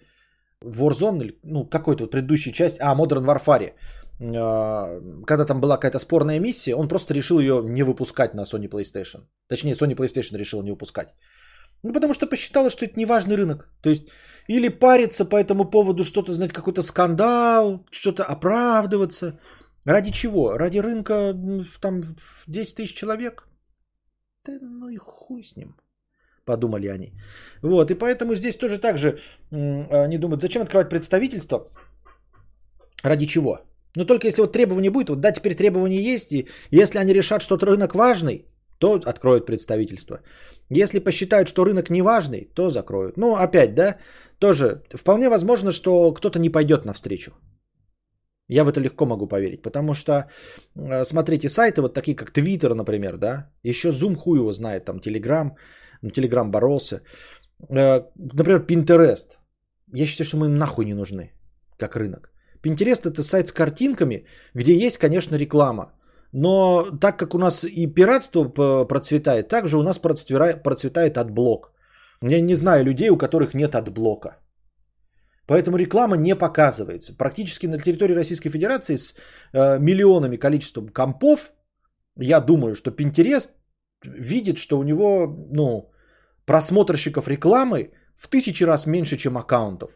[0.62, 3.72] Warzone, ну, какой-то вот предыдущей части, а, Modern Warfare,
[4.22, 9.26] когда там была какая-то спорная миссия, он просто решил ее не выпускать на Sony PlayStation.
[9.48, 11.08] Точнее, Sony PlayStation решил не выпускать.
[11.82, 13.68] Ну, потому что посчитала, что это не важный рынок.
[13.82, 14.02] То есть,
[14.48, 19.40] или париться по этому поводу, что-то, знаете, какой-то скандал, что-то оправдываться.
[19.84, 20.56] Ради чего?
[20.58, 21.34] Ради рынка
[21.80, 23.48] там в 10 тысяч человек?
[24.44, 25.74] Да ну и хуй с ним,
[26.44, 27.12] подумали они.
[27.62, 29.18] Вот, и поэтому здесь тоже так же
[29.50, 31.68] они думают, зачем открывать представительство?
[33.02, 33.58] Ради чего?
[33.96, 37.42] Но только если вот требование будет, вот да, теперь требования есть, и если они решат,
[37.42, 38.46] что рынок важный,
[38.78, 40.20] то откроют представительство.
[40.70, 43.16] Если посчитают, что рынок не важный, то закроют.
[43.16, 43.96] Ну, опять, да,
[44.38, 47.32] тоже вполне возможно, что кто-то не пойдет навстречу.
[48.48, 50.12] Я в это легко могу поверить, потому что,
[50.74, 54.98] э, смотрите, сайты вот такие, как Twitter, например, да, еще Zoom хуй его знает, там
[54.98, 55.52] Telegram,
[56.02, 57.02] ну, Telegram боролся.
[57.68, 59.38] Э, например, Pinterest.
[59.94, 61.32] Я считаю, что мы им нахуй не нужны,
[61.78, 62.31] как рынок.
[62.62, 65.92] Pinterest это сайт с картинками, где есть, конечно, реклама.
[66.32, 68.44] Но так как у нас и пиратство
[68.84, 71.72] процветает, так же у нас процветает adblock.
[72.22, 74.38] Я не знаю людей, у которых нет adblock а.
[75.46, 77.16] Поэтому реклама не показывается.
[77.16, 79.14] Практически на территории Российской Федерации с
[79.52, 81.52] э, миллионами количеством компов,
[82.16, 83.50] я думаю, что Pinterest
[84.04, 85.90] видит, что у него ну,
[86.46, 89.90] просмотрщиков рекламы в тысячи раз меньше, чем аккаунтов.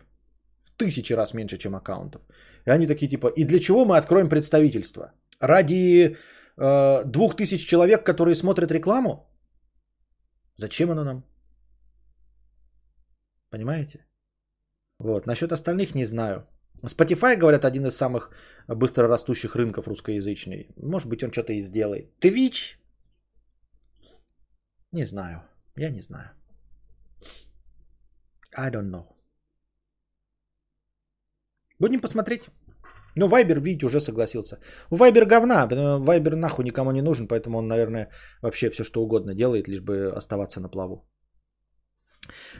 [0.59, 2.23] В тысячи раз меньше, чем аккаунтов.
[2.67, 5.12] И они такие типа, и для чего мы откроем представительство?
[5.41, 6.17] Ради
[6.57, 9.29] э, двух тысяч человек, которые смотрят рекламу?
[10.55, 11.25] Зачем оно нам?
[13.51, 14.07] Понимаете?
[14.99, 15.27] Вот.
[15.27, 16.47] Насчет остальных не знаю.
[16.83, 18.31] Spotify, говорят, один из самых
[18.69, 20.69] быстро растущих рынков русскоязычный.
[20.77, 22.11] Может быть, он что-то и сделает.
[22.21, 22.77] Twitch?
[24.93, 25.43] Не знаю.
[25.77, 26.31] Я не знаю.
[28.57, 29.16] I don't know.
[31.79, 32.43] Будем посмотреть.
[33.16, 34.59] Ну, Вайбер, видите, уже согласился.
[34.91, 35.66] Вайбер говна.
[35.99, 38.11] Вайбер нахуй никому не нужен, поэтому он, наверное,
[38.43, 41.09] вообще все что угодно делает, лишь бы оставаться на плаву.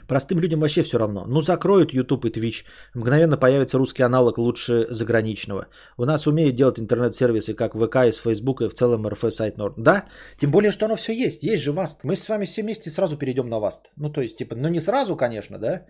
[0.07, 1.25] Простым людям вообще все равно.
[1.27, 2.65] Ну, закроют YouTube и Twitch,
[2.95, 5.67] мгновенно появится русский аналог лучше заграничного.
[5.97, 9.73] У нас умеют делать интернет-сервисы, как ВК из Facebook и в целом РФ сайт Норд.
[9.77, 10.05] Да,
[10.39, 11.43] тем более, что оно все есть.
[11.43, 12.03] Есть же Васт.
[12.03, 13.91] Мы с вами все вместе сразу перейдем на Васт.
[13.97, 15.85] Ну, то есть, типа, ну не сразу, конечно, да,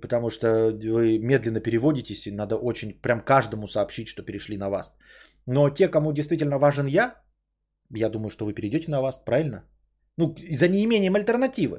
[0.00, 4.98] потому что вы медленно переводитесь, и надо очень прям каждому сообщить, что перешли на Васт.
[5.46, 7.16] Но те, кому действительно важен я,
[7.90, 9.64] я думаю, что вы перейдете на Васт, правильно?
[10.16, 11.78] Ну, за неимением альтернативы.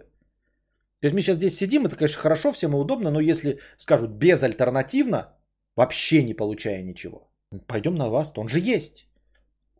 [1.00, 4.12] То есть мы сейчас здесь сидим, это, конечно, хорошо, всем и удобно, но если скажут
[4.12, 5.38] безальтернативно,
[5.76, 7.30] вообще не получая ничего,
[7.68, 9.08] пойдем на Васт, он же есть.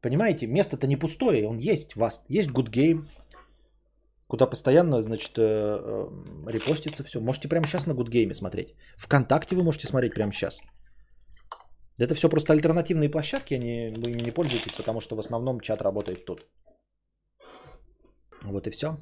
[0.02, 3.06] Понимаете, место-то не пустое, он есть, Васт, есть Good Game,
[4.28, 7.20] куда постоянно, значит, э, э, репостится все.
[7.20, 8.76] Можете прямо сейчас на Game смотреть.
[8.98, 10.62] Вконтакте вы можете смотреть прямо сейчас.
[12.00, 15.82] Это все просто альтернативные площадки, они, вы ими не пользуетесь, потому что в основном чат
[15.82, 16.48] работает тут.
[18.44, 18.98] Вот и все.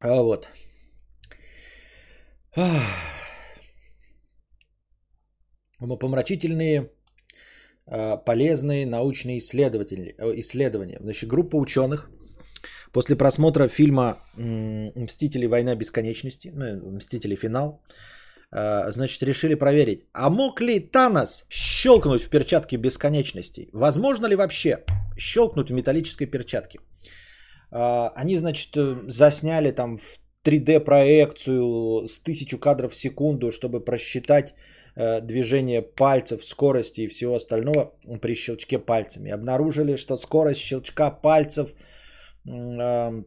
[0.00, 0.48] А вот.
[5.80, 6.90] Умопомрачительные
[8.26, 9.40] полезные научные э,
[10.40, 10.98] исследования.
[11.00, 12.10] Значит, группа ученых
[12.92, 15.46] после просмотра фильма «Мстители.
[15.46, 17.36] Война бесконечности», ну, «Мстители.
[17.36, 17.82] Финал»,
[18.50, 23.68] значит, решили проверить, а мог ли Танос щелкнуть в перчатке бесконечности?
[23.72, 24.84] Возможно ли вообще
[25.18, 26.78] щелкнуть в металлической перчатке?
[27.70, 28.74] Они, значит,
[29.06, 34.54] засняли там в 3D проекцию с тысячу кадров в секунду, чтобы просчитать
[35.00, 39.30] Э, движение пальцев, скорости и всего остального при щелчке пальцами.
[39.30, 41.72] Обнаружили, что скорость щелчка пальцев
[42.44, 43.22] в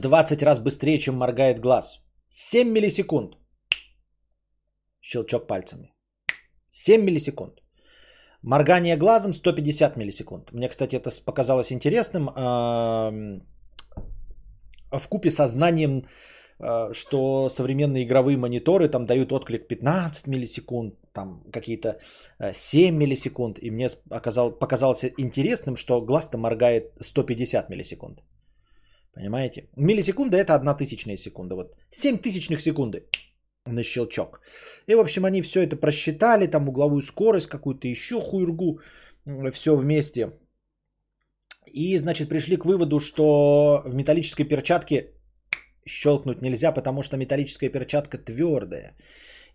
[0.00, 2.00] 20 раз быстрее, чем моргает глаз.
[2.30, 3.36] 7 миллисекунд.
[5.02, 5.92] Щелчок пальцами.
[6.70, 7.60] 7 миллисекунд.
[8.42, 10.52] Моргание глазом 150 миллисекунд.
[10.52, 12.28] Мне, кстати, это показалось интересным.
[14.92, 16.06] В купе со знанием
[16.92, 21.98] что современные игровые мониторы там дают отклик 15 миллисекунд, там какие-то
[22.52, 23.58] 7 э, миллисекунд.
[23.62, 28.22] И мне оказал, показалось интересным, что глаз-то моргает 150 миллисекунд.
[29.14, 29.68] Понимаете?
[29.76, 31.54] Миллисекунда это одна тысячная секунда.
[31.54, 33.06] Вот 7 тысячных секунды
[33.66, 34.40] на щелчок.
[34.88, 38.80] И, в общем, они все это просчитали, там угловую скорость какую-то, еще хуйргу,
[39.52, 40.32] все вместе.
[41.66, 45.12] И, значит, пришли к выводу, что в металлической перчатке
[45.86, 48.96] щелкнуть нельзя, потому что металлическая перчатка твердая.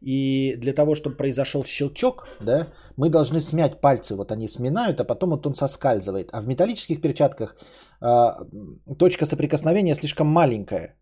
[0.02, 2.68] И для того, чтобы произошел щелчок, да,
[2.98, 4.16] мы должны смять пальцы.
[4.16, 6.30] Вот они сминают, а потом вот он соскальзывает.
[6.34, 7.56] А в металлических перчатках
[8.02, 10.96] э, точка соприкосновения слишком маленькая.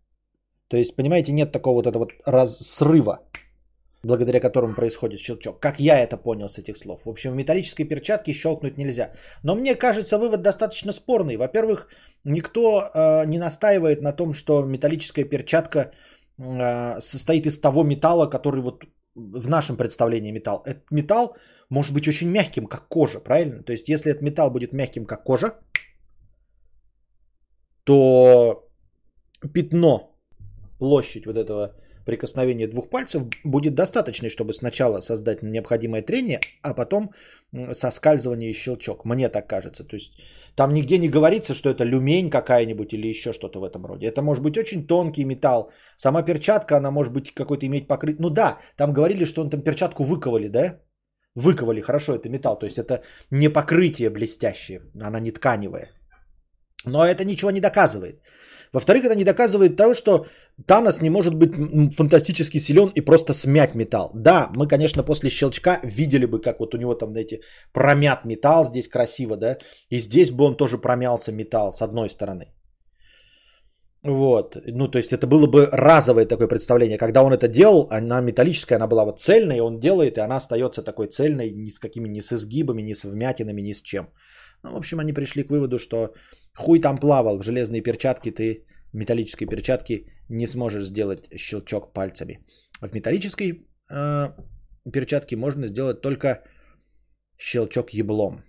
[0.68, 3.20] То есть, понимаете, нет такого вот этого раз срыва
[4.06, 5.60] благодаря которому происходит щелчок.
[5.60, 7.00] Как я это понял с этих слов.
[7.04, 9.10] В общем, в металлической перчатке щелкнуть нельзя.
[9.42, 11.36] Но мне кажется, вывод достаточно спорный.
[11.36, 11.88] Во-первых,
[12.24, 12.60] никто
[12.94, 15.78] э, не настаивает на том, что металлическая перчатка
[16.38, 18.84] э, состоит из того металла, который вот
[19.16, 20.62] в нашем представлении металл.
[20.64, 21.36] Этот металл
[21.70, 23.62] может быть очень мягким, как кожа, правильно?
[23.62, 25.54] То есть, если этот металл будет мягким, как кожа,
[27.84, 28.68] то
[29.54, 30.16] пятно,
[30.78, 31.74] площадь вот этого
[32.06, 37.10] прикосновение двух пальцев будет достаточной, чтобы сначала создать необходимое трение, а потом
[37.72, 39.04] соскальзывание и щелчок.
[39.04, 39.84] Мне так кажется.
[39.84, 40.12] То есть
[40.56, 44.06] там нигде не говорится, что это люмень какая-нибудь или еще что-то в этом роде.
[44.06, 45.70] Это может быть очень тонкий металл.
[45.96, 48.22] Сама перчатка, она может быть какой-то иметь покрытие.
[48.22, 50.80] Ну да, там говорили, что он там перчатку выковали, да?
[51.34, 52.58] Выковали, хорошо, это металл.
[52.58, 55.90] То есть это не покрытие блестящее, она не тканевая.
[56.86, 58.22] Но это ничего не доказывает.
[58.72, 60.26] Во-вторых, это не доказывает того, что
[60.66, 61.54] Танос не может быть
[61.96, 64.10] фантастически силен и просто смять металл.
[64.14, 67.40] Да, мы, конечно, после щелчка видели бы, как вот у него там, знаете,
[67.72, 69.58] промят металл здесь красиво, да,
[69.90, 72.46] и здесь бы он тоже промялся металл с одной стороны.
[74.06, 76.98] Вот, ну то есть это было бы разовое такое представление.
[76.98, 80.36] Когда он это делал, она металлическая, она была вот цельная, и он делает, и она
[80.36, 84.08] остается такой цельной, ни с какими, ни с изгибами, ни с вмятинами, ни с чем.
[84.66, 86.14] Ну, в общем, они пришли к выводу, что
[86.56, 92.44] хуй там плавал, в железные перчатки ты, металлической перчатки, не сможешь сделать щелчок пальцами.
[92.80, 94.28] В металлической э,
[94.92, 96.42] перчатке можно сделать только
[97.38, 98.42] щелчок еблом.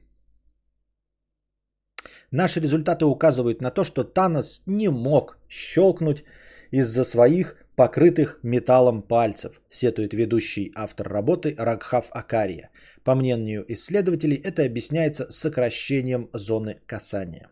[2.31, 6.23] Наши результаты указывают на то, что Танос не мог щелкнуть
[6.71, 12.69] из-за своих покрытых металлом пальцев, сетует ведущий автор работы Рагхав Акария.
[13.07, 17.49] По мнению исследователей, это объясняется сокращением зоны касания.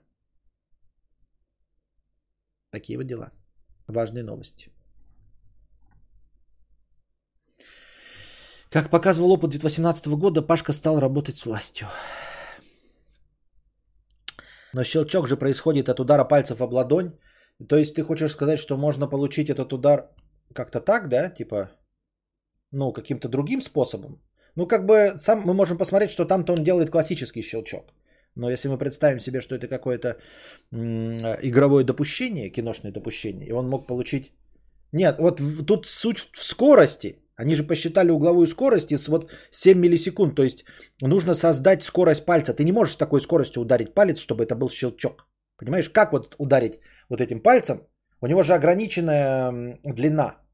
[2.72, 3.32] Такие вот дела.
[3.88, 4.68] Важные новости.
[8.70, 11.88] Как показывал опыт 2018 года, Пашка стал работать с властью.
[14.74, 17.18] Но щелчок же происходит от удара пальцев об ладонь.
[17.70, 20.10] То есть ты хочешь сказать, что можно получить этот удар
[20.54, 21.30] как-то так, да?
[21.30, 21.72] Типа,
[22.72, 24.25] ну, каким-то другим способом.
[24.56, 27.94] Ну, как бы сам мы можем посмотреть, что там-то он делает классический щелчок.
[28.36, 30.18] Но если мы представим себе, что это какое-то
[30.72, 34.32] игровое допущение, киношное допущение, и он мог получить...
[34.92, 37.20] Нет, вот тут суть в скорости.
[37.38, 40.36] Они же посчитали угловую скорость из вот 7 миллисекунд.
[40.36, 40.66] То есть
[41.02, 42.54] нужно создать скорость пальца.
[42.54, 45.28] Ты не можешь с такой скоростью ударить палец, чтобы это был щелчок.
[45.58, 46.80] Понимаешь, как вот ударить
[47.10, 47.78] вот этим пальцем?
[48.22, 50.45] У него же ограниченная длина.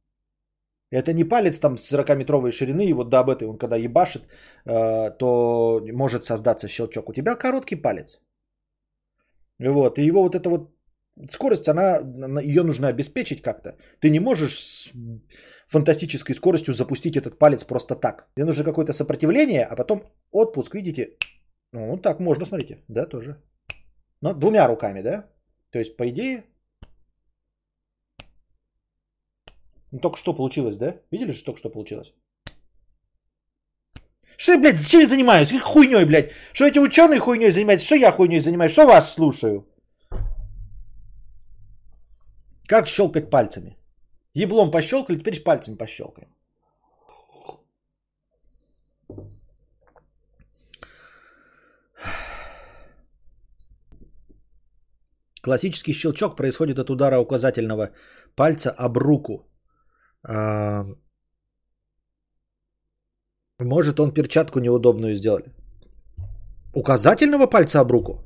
[0.92, 4.24] Это не палец там с 40-метровой ширины, и вот до об этой он когда ебашит,
[4.66, 7.10] э, то может создаться щелчок.
[7.10, 8.20] У тебя короткий палец.
[9.60, 10.72] Вот, и его вот эта вот
[11.30, 12.00] скорость, она,
[12.42, 13.78] ее нужно обеспечить как-то.
[14.00, 14.94] Ты не можешь с
[15.68, 18.28] фантастической скоростью запустить этот палец просто так.
[18.36, 21.18] Тебе нужно какое-то сопротивление, а потом отпуск, видите?
[21.74, 23.42] Ну, так можно, смотрите, да, тоже.
[24.22, 25.30] Но двумя руками, да?
[25.72, 26.44] То есть, по идее,
[29.92, 30.96] Ну, только что получилось, да?
[31.12, 32.14] Видели, что только что получилось?
[34.38, 35.50] Что я, блядь, зачем я занимаюсь?
[35.50, 36.32] Как хуйней, блядь?
[36.54, 37.86] Что эти ученые хуйней занимаются?
[37.86, 38.72] Что я хуйней занимаюсь?
[38.72, 39.68] Что вас слушаю?
[42.68, 43.78] Как щелкать пальцами?
[44.34, 46.30] Еблом пощелкали, теперь пальцами пощелкаем.
[55.42, 57.90] Классический щелчок происходит от удара указательного
[58.36, 59.51] пальца об руку
[63.60, 65.52] может, он перчатку неудобную сделали.
[66.74, 68.24] Указательного пальца об руку?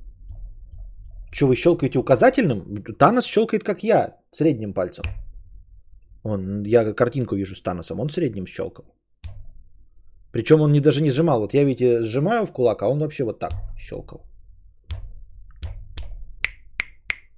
[1.31, 2.83] Что, вы щелкаете указательным?
[2.97, 5.03] Танос щелкает, как я, средним пальцем.
[6.23, 8.85] Он, я картинку вижу с Таносом, он средним щелкал.
[10.31, 11.39] Причем он не, даже не сжимал.
[11.39, 14.21] Вот я, видите, сжимаю в кулак, а он вообще вот так щелкал.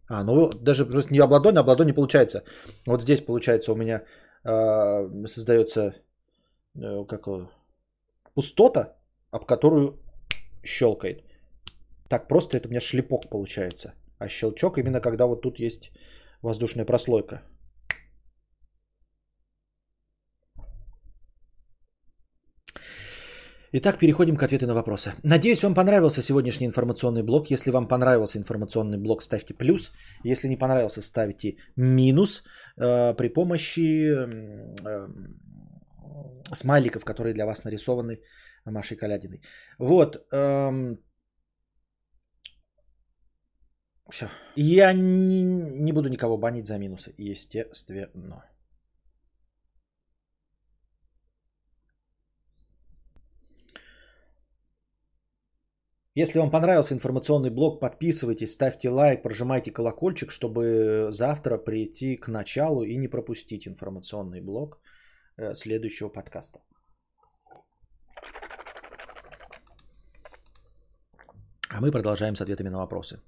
[0.10, 2.44] А, ну даже просто не об ладонь, а об ладонь не получается.
[2.86, 4.02] Вот здесь получается у меня
[5.26, 5.96] создается
[6.76, 7.28] э, как,
[8.34, 8.96] пустота,
[9.32, 10.00] об которую
[10.64, 11.24] щелкает.
[12.08, 13.94] Так просто это у меня шлепок получается.
[14.20, 15.92] А щелчок именно когда вот тут есть
[16.42, 17.42] воздушная прослойка.
[23.80, 25.14] Итак, переходим к ответу на вопросы.
[25.24, 27.52] Надеюсь, вам понравился сегодняшний информационный блок.
[27.52, 29.92] Если вам понравился информационный блок, ставьте плюс.
[30.24, 32.44] Если не понравился, ставьте минус
[32.76, 35.08] э, при помощи э,
[36.56, 38.20] смайликов, которые для вас нарисованы
[38.66, 39.42] Машей Калядиной.
[39.78, 40.26] Вот.
[40.32, 40.98] Эм,
[44.10, 44.26] все.
[44.56, 48.44] Я не, не буду никого банить за минусы, естественно.
[56.20, 62.82] Если вам понравился информационный блог, подписывайтесь, ставьте лайк, прожимайте колокольчик, чтобы завтра прийти к началу
[62.82, 64.80] и не пропустить информационный блог
[65.38, 66.60] э, следующего подкаста.
[71.70, 73.20] А мы продолжаем с ответами на вопросы.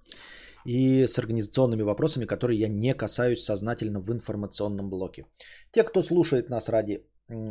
[0.65, 5.25] И с организационными вопросами, которые я не касаюсь сознательно в информационном блоке.
[5.71, 7.05] Те, кто слушает нас ради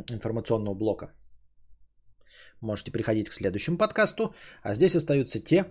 [0.09, 1.13] информационного блока,
[2.61, 4.33] можете приходить к следующему подкасту.
[4.63, 5.65] А здесь остаются те,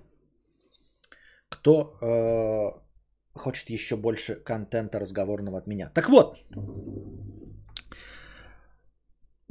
[1.49, 5.91] кто э, хочет еще больше контента разговорного от меня.
[5.95, 6.37] Так вот,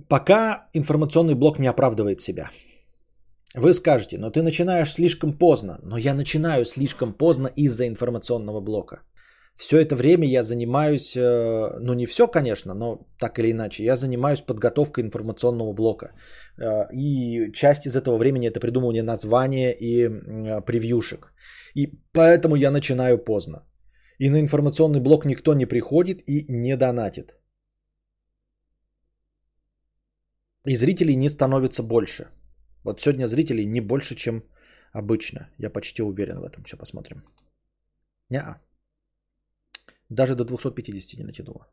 [0.07, 2.51] пока информационный блок не оправдывает себя.
[3.55, 5.79] Вы скажете, но ты начинаешь слишком поздно.
[5.83, 9.01] Но я начинаю слишком поздно из-за информационного блока.
[9.57, 13.95] Все это время я занимаюсь, э, ну не все, конечно, но так или иначе, я
[13.95, 16.11] занимаюсь подготовкой информационного блока.
[16.59, 20.09] Э, и часть из этого времени это придумывание названия и
[20.61, 21.33] превьюшек.
[21.75, 23.63] И поэтому я начинаю поздно.
[24.19, 27.35] И на информационный блок никто не приходит и не донатит.
[30.67, 32.27] И зрителей не становится больше.
[32.83, 34.43] Вот сегодня зрителей не больше, чем
[34.93, 35.49] обычно.
[35.57, 36.63] Я почти уверен в этом.
[36.65, 37.23] Сейчас посмотрим.
[38.29, 38.66] Не-а.
[40.09, 41.67] Даже до 250 не натянуло.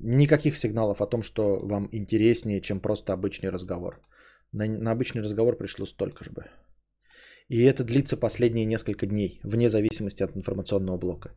[0.00, 4.00] Никаких сигналов о том, что вам интереснее, чем просто обычный разговор.
[4.52, 6.44] На, на обычный разговор пришло столько же бы.
[7.48, 11.30] И это длится последние несколько дней, вне зависимости от информационного блока.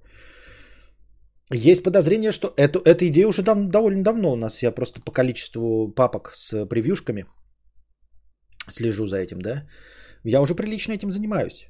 [1.53, 4.63] Есть подозрение, что эту, эта идея уже дав, довольно давно у нас.
[4.63, 7.25] Я просто по количеству папок с превьюшками
[8.69, 9.65] слежу за этим, да.
[10.23, 11.67] Я уже прилично этим занимаюсь.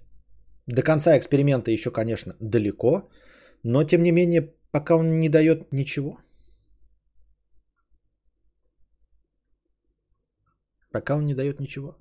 [0.68, 3.10] До конца эксперимента еще, конечно, далеко.
[3.70, 6.22] Но, тем не менее, пока он не дает ничего.
[10.94, 11.98] Пока он не дает ничего.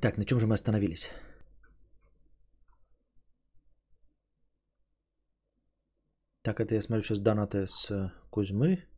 [0.00, 1.10] Так, на чем же мы остановились?
[6.42, 8.91] Так, это я смотрю сейчас донаты с э, Кузьмы.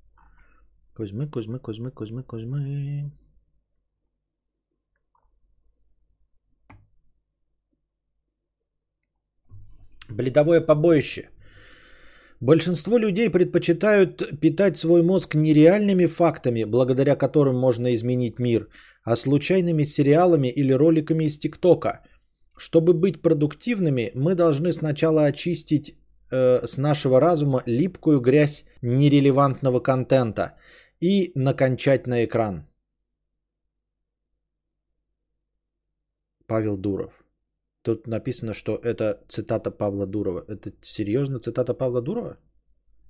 [0.96, 3.10] Кузьмы, Кузьмы, Кузьмы, Кузьмы, Кузьмы.
[10.08, 11.30] Бледовое побоище.
[12.40, 18.68] Большинство людей предпочитают питать свой мозг не реальными фактами, благодаря которым можно изменить мир,
[19.02, 22.02] а случайными сериалами или роликами из ТикТока.
[22.56, 25.96] Чтобы быть продуктивными, мы должны сначала очистить
[26.30, 30.52] э, с нашего разума липкую грязь нерелевантного контента
[31.04, 32.66] и накончать на экран.
[36.46, 37.12] Павел Дуров.
[37.82, 40.44] Тут написано, что это цитата Павла Дурова.
[40.48, 42.38] Это серьезно цитата Павла Дурова?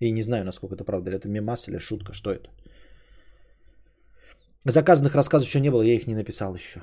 [0.01, 1.11] И не знаю, насколько это правда.
[1.11, 2.13] Или это мемас или шутка.
[2.13, 2.49] Что это?
[4.65, 6.83] Заказанных рассказов еще не было, я их не написал еще.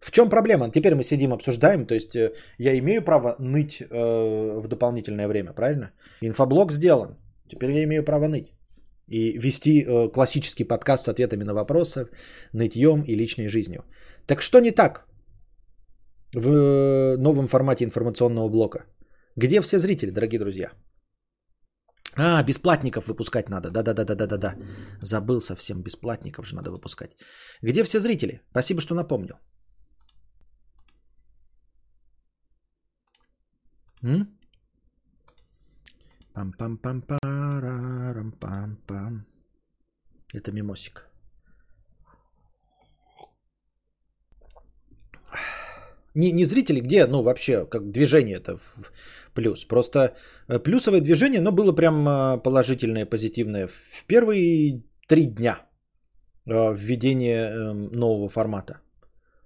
[0.00, 0.70] В чем проблема?
[0.72, 1.86] Теперь мы сидим, обсуждаем.
[1.86, 5.92] То есть э, я имею право ныть э, в дополнительное время, правильно?
[6.20, 7.16] Инфоблог сделан.
[7.48, 8.54] Теперь я имею право ныть.
[9.08, 12.08] И вести э, классический подкаст с ответами на вопросы,
[12.52, 13.84] нытьем и личной жизнью.
[14.26, 15.06] Так что не так?
[16.34, 18.84] в новом формате информационного блока.
[19.36, 20.72] Где все зрители, дорогие друзья?
[22.16, 23.70] А, бесплатников выпускать надо.
[23.70, 24.54] Да-да-да-да-да-да.
[25.02, 27.16] Забыл совсем, бесплатников же надо выпускать.
[27.62, 28.40] Где все зрители?
[28.50, 29.36] Спасибо, что напомнил.
[34.02, 34.38] М?
[36.34, 39.24] Пам-пам-пам-парам-пам-пам.
[40.34, 41.08] Это мимосик.
[46.14, 48.92] Не, не зрители, где, ну, вообще, как движение это в
[49.34, 49.64] плюс.
[49.64, 50.16] Просто
[50.48, 55.66] э, плюсовое движение, но было прям э, положительное, позитивное в первые три дня
[56.46, 58.80] э, введения эм, нового формата.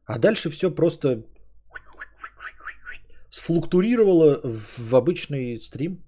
[0.06, 1.24] А дальше все просто
[3.30, 6.04] сфлуктурировало в обычный стрим.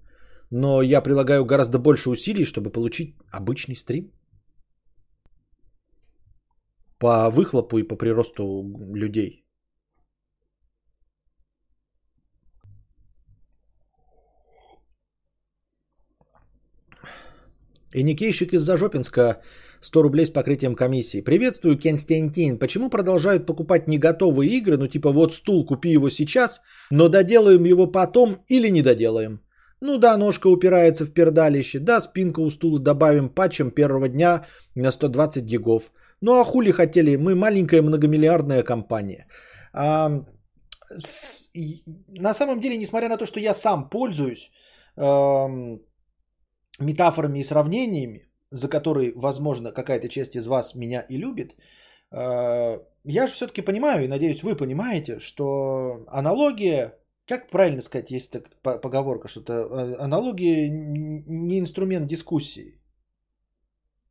[0.51, 4.11] Но я прилагаю гораздо больше усилий, чтобы получить обычный стрим.
[6.99, 8.43] По выхлопу и по приросту
[8.93, 9.45] людей.
[17.93, 19.41] И Никейщик из Зажопинска
[19.81, 21.21] 100 рублей с покрытием комиссии.
[21.21, 22.59] Приветствую, Константин.
[22.59, 24.77] Почему продолжают покупать не готовые игры?
[24.77, 29.39] Ну типа вот стул, купи его сейчас, но доделаем его потом или не доделаем.
[29.81, 31.79] Ну да, ножка упирается в пердалище.
[31.79, 35.91] Да, спинка у стула добавим патчем первого дня на 120 гигов.
[36.21, 37.17] Ну а хули хотели?
[37.17, 39.27] Мы маленькая многомиллиардная компания.
[39.73, 40.23] А,
[40.81, 41.51] с,
[42.07, 44.51] на самом деле, несмотря на то, что я сам пользуюсь...
[44.97, 45.81] Эм,
[46.81, 51.55] метафорами и сравнениями, за которые, возможно, какая-то часть из вас меня и любит,
[52.11, 56.93] э, я же все-таки понимаю, и надеюсь, вы понимаете, что аналогия,
[57.31, 62.81] как правильно сказать, есть так поговорка, что-то э, аналогия не инструмент дискуссии.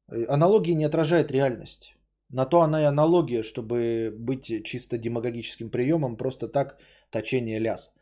[0.08, 1.96] Э, аналогия не отражает реальность.
[2.30, 6.78] На то она и аналогия, чтобы быть чисто демагогическим приемом, просто так
[7.10, 7.92] точение ляс.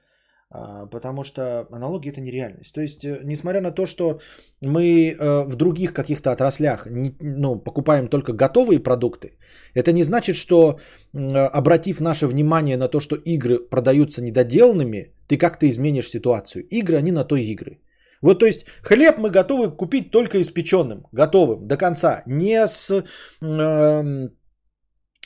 [0.51, 2.75] А, потому что аналогия это нереальность.
[2.75, 4.21] То есть, э, несмотря на то, что
[4.63, 6.87] мы э, в других каких-то отраслях
[7.21, 9.37] ну, покупаем только готовые продукты,
[9.75, 10.79] это не значит, что
[11.13, 16.67] обратив наше внимание на то, что игры продаются недоделанными, ты как-то изменишь ситуацию.
[16.71, 17.81] Игры, они на то игры.
[18.23, 24.29] Вот, то есть, хлеб мы готовы купить только испеченным, готовым до конца, не с э,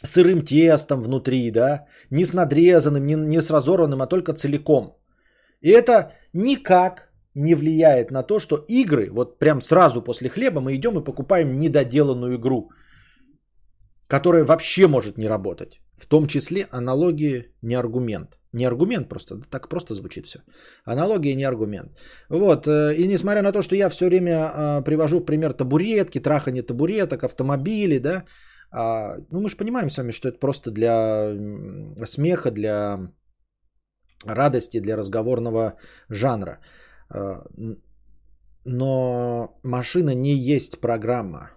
[0.02, 5.01] сырым тестом внутри, да, не с надрезанным, не, не с разорванным, а только целиком.
[5.62, 10.74] И это никак не влияет на то, что игры, вот прям сразу после хлеба мы
[10.74, 12.70] идем и покупаем недоделанную игру,
[14.06, 15.80] которая вообще может не работать.
[15.96, 18.38] В том числе аналогии не аргумент.
[18.52, 20.40] Не аргумент просто, так просто звучит все.
[20.84, 21.98] Аналогия не аргумент.
[22.28, 26.20] Вот, э, и несмотря на то, что я все время а, привожу в пример табуретки,
[26.20, 28.24] трахание табуреток, автомобили, да,
[28.70, 31.34] а, ну мы же понимаем с вами, что это просто для
[32.04, 33.10] смеха, для
[34.24, 35.74] радости для разговорного
[36.08, 36.58] жанра.
[37.14, 37.42] Э,
[38.64, 41.50] но машина не есть программа.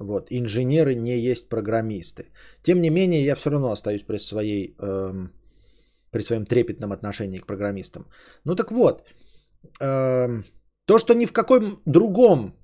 [0.00, 2.26] Вот, инженеры не есть программисты.
[2.62, 5.32] Тем не менее, я все равно остаюсь при, своей, эм,
[6.12, 8.06] при своем трепетном отношении к программистам.
[8.44, 9.02] Ну так вот,
[9.80, 10.44] эм,
[10.86, 12.54] то, что ни в каком другом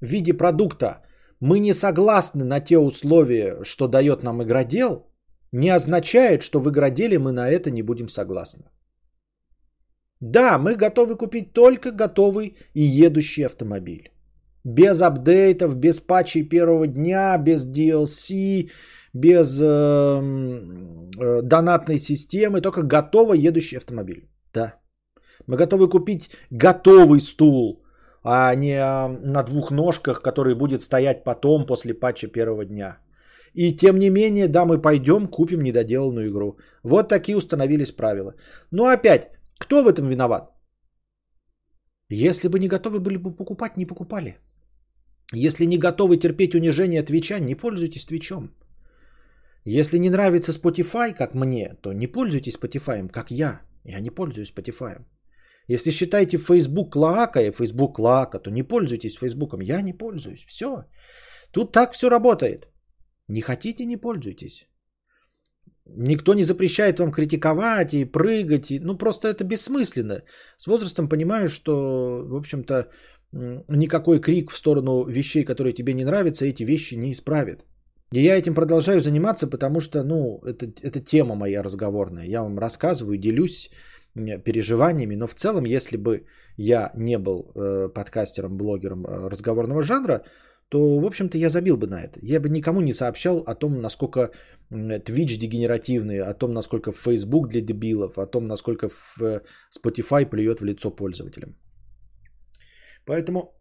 [0.00, 1.02] виде продукта
[1.40, 5.09] мы не согласны на те условия, что дает нам игродел,
[5.52, 8.64] не означает, что в игроделе мы на это не будем согласны.
[10.20, 14.10] Да, мы готовы купить только готовый и едущий автомобиль.
[14.64, 18.70] Без апдейтов, без патчей первого дня, без DLC,
[19.14, 19.66] без э,
[21.18, 24.28] э, донатной системы, только готово едущий автомобиль.
[24.52, 24.74] Да.
[25.46, 27.82] Мы готовы купить готовый стул,
[28.22, 32.98] а не э, на двух ножках, который будет стоять потом после патча первого дня.
[33.54, 36.58] И тем не менее, да, мы пойдем, купим недоделанную игру.
[36.82, 38.34] Вот такие установились правила.
[38.70, 40.50] Но опять, кто в этом виноват?
[42.08, 44.38] Если бы не готовы были бы покупать, не покупали.
[45.32, 48.50] Если не готовы терпеть унижение Твича, не пользуйтесь Твичом.
[49.64, 53.60] Если не нравится Spotify, как мне, то не пользуйтесь Spotify, как я.
[53.84, 55.04] Я не пользуюсь Spotify.
[55.68, 59.54] Если считаете Facebook клоака и Facebook клоака, то не пользуйтесь Facebook.
[59.62, 60.44] Я не пользуюсь.
[60.44, 60.84] Все.
[61.52, 62.69] Тут так все работает.
[63.30, 64.66] Не хотите, не пользуйтесь.
[65.86, 68.70] Никто не запрещает вам критиковать и прыгать.
[68.70, 70.22] И, ну, просто это бессмысленно.
[70.56, 71.72] С возрастом понимаю, что,
[72.28, 72.88] в общем-то,
[73.68, 77.64] никакой крик в сторону вещей, которые тебе не нравятся, эти вещи не исправят.
[78.12, 82.26] И я этим продолжаю заниматься, потому что, ну, это, это тема моя разговорная.
[82.26, 83.70] Я вам рассказываю, делюсь
[84.44, 86.26] переживаниями, но в целом, если бы
[86.56, 90.24] я не был э, подкастером, блогером э, разговорного жанра,
[90.70, 92.20] то, в общем-то, я забил бы на это.
[92.22, 94.30] Я бы никому не сообщал о том, насколько
[94.70, 98.88] Twitch дегенеративный, о том, насколько Facebook для дебилов, о том, насколько
[99.76, 101.56] Spotify плюет в лицо пользователям.
[103.04, 103.52] Поэтому...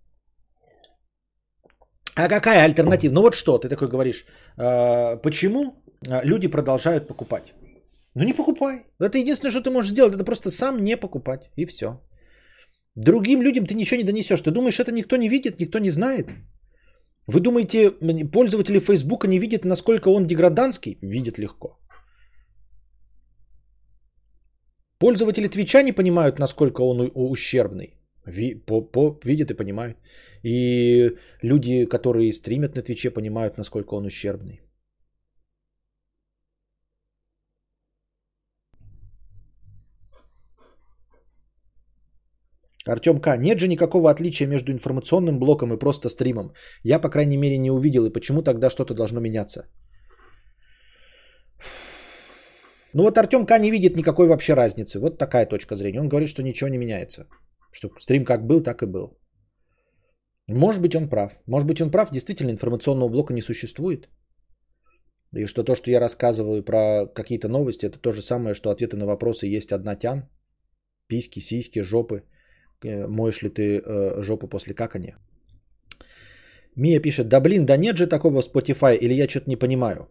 [2.15, 3.13] А какая альтернатива?
[3.13, 4.25] Ну вот что, ты такой говоришь,
[4.57, 7.53] а, почему а, люди продолжают покупать?
[8.13, 8.85] Ну не покупай.
[8.99, 11.49] Это единственное, что ты можешь сделать, это просто сам не покупать.
[11.55, 11.87] И все.
[12.95, 14.41] Другим людям ты ничего не донесешь.
[14.41, 16.27] Ты думаешь, это никто не видит, никто не знает?
[17.31, 17.91] Вы думаете,
[18.31, 20.97] пользователи Фейсбука не видят, насколько он деграданский?
[21.01, 21.77] Видят легко.
[24.99, 27.93] Пользователи Твича не понимают, насколько он ущербный.
[28.25, 29.97] Ви, по, по, видят и понимают.
[30.43, 34.61] И люди, которые стримят на Твиче, понимают, насколько он ущербный.
[42.89, 43.37] Артем К.
[43.37, 46.53] Нет же никакого отличия между информационным блоком и просто стримом.
[46.83, 48.05] Я, по крайней мере, не увидел.
[48.05, 49.67] И почему тогда что-то должно меняться?
[52.93, 53.59] Ну вот Артем К.
[53.59, 54.99] не видит никакой вообще разницы.
[54.99, 56.01] Вот такая точка зрения.
[56.01, 57.27] Он говорит, что ничего не меняется.
[57.71, 59.19] Что стрим как был, так и был.
[60.47, 61.31] Может быть, он прав.
[61.45, 62.11] Может быть, он прав.
[62.11, 64.09] Действительно, информационного блока не существует.
[65.35, 68.97] И что то, что я рассказываю про какие-то новости, это то же самое, что ответы
[68.97, 70.27] на вопросы есть однотян.
[71.07, 72.23] Письки, сиськи, жопы.
[72.83, 75.15] Э, моешь ли ты э, жопу после какания?
[76.75, 80.07] Мия пишет, да блин, да нет же такого Spotify, или я что-то не понимаю.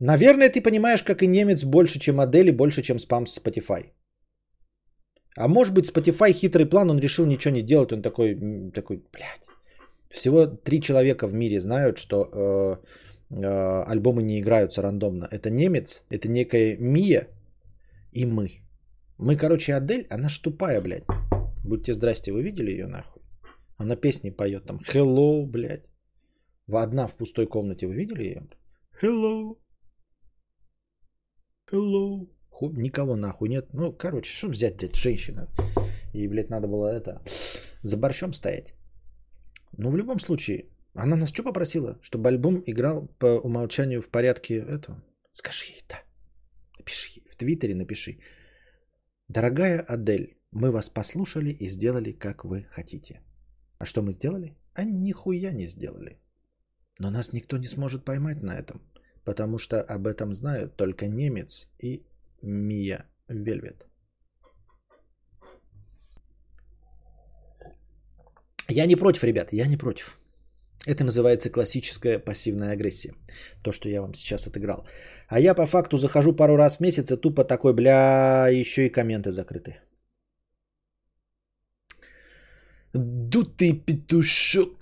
[0.00, 3.86] Наверное, ты понимаешь, как и немец, больше, чем модели, больше, чем спам с Spotify.
[5.36, 8.34] А может быть, Spotify хитрый план, он решил ничего не делать, он такой,
[8.74, 9.42] такой, блядь.
[10.10, 12.76] Всего три человека в мире знают, что э,
[13.30, 15.28] э, альбомы не играются рандомно.
[15.30, 17.26] Это немец, это некая Мия
[18.12, 18.62] и мы.
[19.18, 21.04] Мы, короче, Адель, она ж тупая, блядь.
[21.66, 23.22] Будьте здрасте, вы видели ее нахуй?
[23.76, 24.78] Она песни поет там.
[24.78, 25.84] Hello, блядь.
[26.68, 27.86] В одна в пустой комнате.
[27.86, 28.48] Вы видели ее?
[29.02, 29.58] Hello.
[31.72, 32.28] Hello.
[32.50, 33.74] Ху, никого нахуй нет.
[33.74, 35.48] Ну, короче, что взять, блядь, женщина?
[36.14, 37.20] И, блядь, надо было это,
[37.82, 38.74] за борщом стоять.
[39.76, 41.98] Ну, в любом случае, она нас что попросила?
[42.00, 45.02] Чтобы альбом играл по умолчанию в порядке этого?
[45.32, 45.96] Скажи ей, да.
[46.78, 47.26] Напиши ей.
[47.28, 48.20] В Твиттере напиши.
[49.28, 53.20] Дорогая Адель, мы вас послушали и сделали, как вы хотите.
[53.78, 54.56] А что мы сделали?
[54.74, 56.18] А нихуя не сделали.
[56.98, 58.80] Но нас никто не сможет поймать на этом,
[59.24, 62.06] потому что об этом знают только немец и
[62.42, 63.86] Мия Вельвет.
[68.68, 70.18] Я не против, ребят, я не против.
[70.86, 73.14] Это называется классическая пассивная агрессия.
[73.62, 74.86] То, что я вам сейчас отыграл.
[75.28, 78.92] А я по факту захожу пару раз в месяц и тупо такой, бля, еще и
[78.92, 79.76] комменты закрыты.
[82.96, 84.74] Дутый петушок.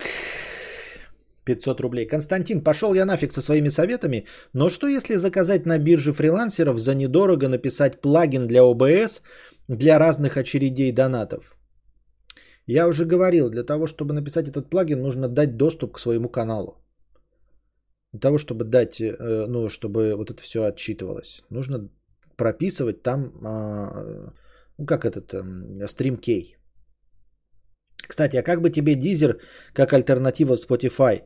[1.45, 2.07] 500 рублей.
[2.07, 6.95] Константин, пошел я нафиг со своими советами, но что если заказать на бирже фрилансеров за
[6.95, 9.21] недорого написать плагин для ОБС
[9.67, 11.55] для разных очередей донатов?
[12.67, 16.81] Я уже говорил, для того, чтобы написать этот плагин, нужно дать доступ к своему каналу.
[18.11, 21.89] Для того, чтобы дать, э, ну, чтобы вот это все отчитывалось, нужно
[22.37, 24.33] прописывать там, а,
[24.77, 25.33] ну, как этот,
[25.89, 26.54] стрим кей.
[28.07, 29.39] Кстати, а как бы тебе Дизер
[29.73, 31.21] как альтернатива Spotify?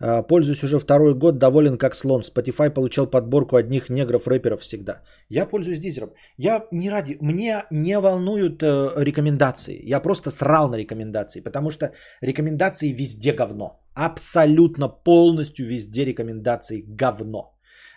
[0.00, 2.22] А, пользуюсь уже второй год, доволен как слон.
[2.22, 5.02] Spotify получал подборку одних негров-рэперов всегда.
[5.28, 6.10] Я пользуюсь Дизером.
[6.36, 7.16] Я не ради...
[7.20, 9.80] Мне не волнуют э, рекомендации.
[9.84, 13.80] Я просто срал на рекомендации, потому что рекомендации везде говно.
[13.94, 17.51] Абсолютно полностью везде рекомендации говно.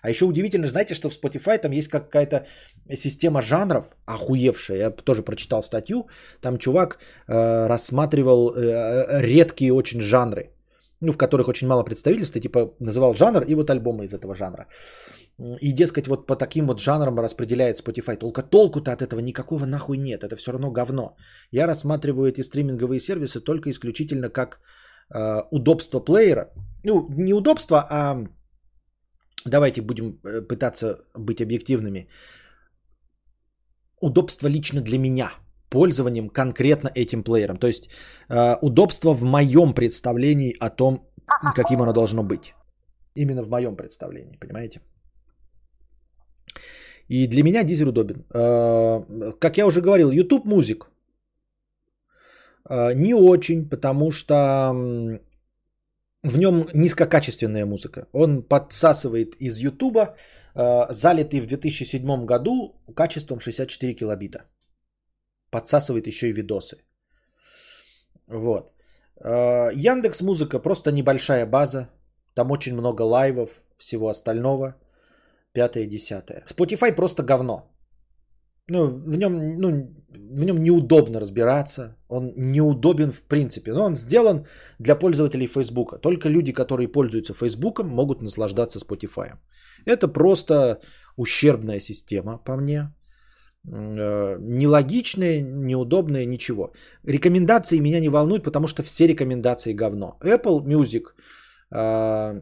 [0.06, 2.46] А еще удивительно, знаете, что в Spotify там есть какая-то
[2.94, 4.78] система жанров охуевшая.
[4.78, 6.08] Я тоже прочитал статью.
[6.42, 10.52] Там чувак э, рассматривал э, редкие очень жанры,
[11.02, 14.68] ну, в которых очень мало представительства, типа называл жанр и вот альбомы из этого жанра.
[15.62, 18.16] И, дескать, вот по таким вот жанрам распределяет Spotify.
[18.16, 20.24] Только толку-то от этого никакого нахуй нет.
[20.24, 21.16] Это все равно говно.
[21.52, 24.60] Я рассматриваю эти стриминговые сервисы только исключительно как
[25.16, 26.52] э, удобство плеера.
[26.84, 28.28] Ну, не удобство, а
[29.46, 32.08] давайте будем э, пытаться быть объективными.
[34.02, 35.32] Удобство лично для меня
[35.70, 37.58] пользованием конкретно этим плеером.
[37.58, 37.90] То есть
[38.30, 41.00] э, удобство в моем представлении о том,
[41.56, 42.54] каким оно должно быть.
[43.16, 44.82] Именно в моем представлении, понимаете?
[47.10, 48.26] И для меня дизель удобен.
[48.34, 50.88] Э, как я уже говорил, YouTube музик.
[52.70, 54.74] Э, не очень, потому что
[56.26, 58.08] в нем низкокачественная музыка.
[58.14, 64.40] Он подсасывает из YouTube, э, залитый в 2007 году качеством 64 килобита.
[65.52, 66.78] Подсасывает еще и видосы.
[68.28, 68.72] Вот.
[69.22, 71.90] Яндекс Музыка просто небольшая база.
[72.34, 74.76] Там очень много лайвов, всего остального
[75.56, 76.44] пятое, десятое.
[76.48, 77.62] Spotify просто говно.
[78.70, 81.96] Ну, в нем, ну, в нем неудобно разбираться.
[82.10, 83.74] Он неудобен в принципе.
[83.74, 84.46] Но он сделан
[84.80, 86.02] для пользователей Facebook.
[86.02, 89.38] Только люди, которые пользуются Facebook, могут наслаждаться Spotify.
[89.86, 90.80] Это просто
[91.18, 92.94] ущербная система, по мне.
[93.68, 96.74] Э, нелогичная, неудобная, ничего.
[97.04, 100.18] Рекомендации меня не волнуют, потому что все рекомендации говно.
[100.24, 101.04] Apple Music,
[101.72, 102.42] э,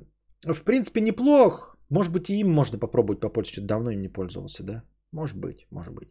[0.53, 3.61] в принципе, неплох может быть, и им можно попробовать попользоваться.
[3.61, 4.83] Давно им не пользовался, да?
[5.13, 6.09] Может быть, может быть.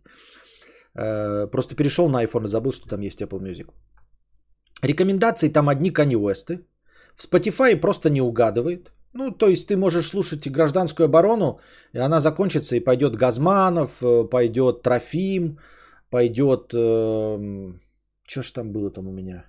[0.95, 3.69] Э, просто перешел на iPhone и забыл, что там есть Apple Music.
[4.83, 6.65] Рекомендации там одни Kanye West.
[7.17, 8.93] В Spotify просто не угадывает.
[9.15, 11.61] Ну, то есть ты можешь слушать гражданскую оборону,
[11.93, 15.59] и она закончится, и пойдет Газманов, э, пойдет Трофим,
[16.11, 16.73] пойдет...
[16.75, 17.73] Э,
[18.29, 19.45] что ж там было там у меня?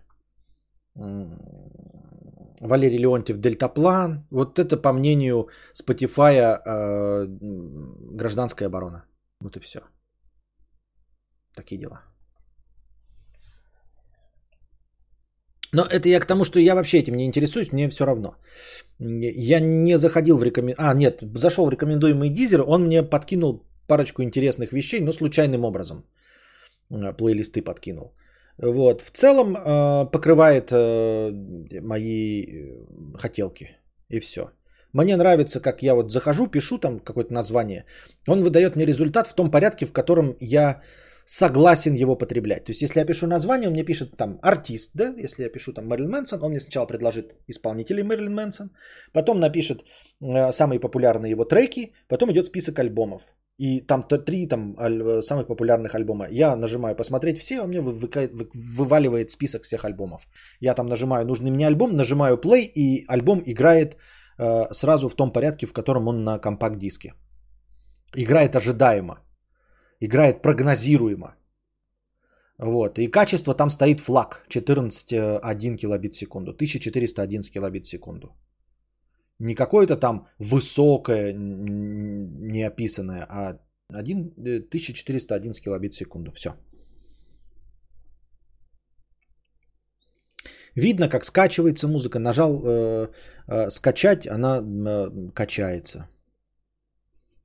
[2.59, 4.25] Валерий Леонтьев «Дельтаплан».
[4.31, 7.27] Вот это, по мнению Spotify, э,
[8.17, 9.03] гражданская оборона.
[9.43, 9.79] Вот и все.
[11.55, 12.01] Такие дела.
[15.73, 18.35] Но это я к тому, что я вообще этим не интересуюсь, мне все равно.
[18.99, 20.75] Я не заходил в рекомен...
[20.77, 26.05] А, нет, зашел в рекомендуемый дизер, он мне подкинул парочку интересных вещей, но случайным образом.
[26.91, 28.13] Э, плейлисты подкинул.
[28.57, 29.01] Вот.
[29.01, 31.31] В целом э, покрывает э,
[31.81, 32.45] мои
[33.17, 33.77] хотелки.
[34.09, 34.51] И все.
[34.93, 37.85] Мне нравится, как я вот захожу, пишу там какое-то название.
[38.27, 40.81] Он выдает мне результат в том порядке, в котором я
[41.25, 42.65] согласен его потреблять.
[42.65, 45.73] То есть, если я пишу название, он мне пишет там артист, да, если я пишу
[45.73, 48.69] там Мэрилин Мэнсон, он мне сначала предложит исполнителей Мэрилин Мэнсон,
[49.13, 49.83] потом напишет
[50.21, 53.21] э, самые популярные его треки, потом идет список альбомов.
[53.57, 56.27] И там три там, аль- самых популярных альбома.
[56.29, 60.27] Я нажимаю посмотреть все, он мне вы- вы- вываливает список всех альбомов.
[60.59, 63.97] Я там нажимаю нужный мне альбом, нажимаю play, и альбом играет э,
[64.71, 67.13] сразу в том порядке, в котором он на компакт-диске.
[68.15, 69.19] Играет ожидаемо.
[69.99, 71.35] Играет прогнозируемо.
[72.57, 72.99] Вот.
[72.99, 76.51] И качество там стоит флаг 14,1 килобит в секунду.
[76.51, 78.27] 1411 килобит в секунду.
[79.39, 86.31] Не какое-то там высокое, не описанное, а 1411 э, килобит в секунду.
[86.31, 86.49] Все.
[90.75, 92.19] Видно, как скачивается музыка.
[92.19, 93.07] Нажал э,
[93.47, 96.07] э, скачать, она э, качается.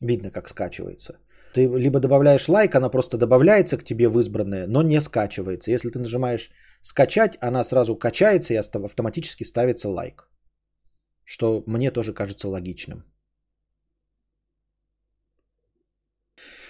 [0.01, 1.19] Видно, как скачивается.
[1.55, 5.71] Ты либо добавляешь лайк, она просто добавляется к тебе в избранное, но не скачивается.
[5.71, 6.51] Если ты нажимаешь
[6.83, 10.29] скачать, она сразу качается и автоматически ставится лайк
[11.29, 13.05] что мне тоже кажется логичным.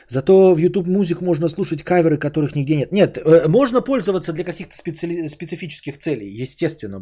[0.08, 2.92] Зато в YouTube музык можно слушать каверы, которых нигде нет.
[2.92, 5.28] Нет, э, можно пользоваться для каких-то специ...
[5.28, 6.42] специфических целей.
[6.42, 6.98] Естественно,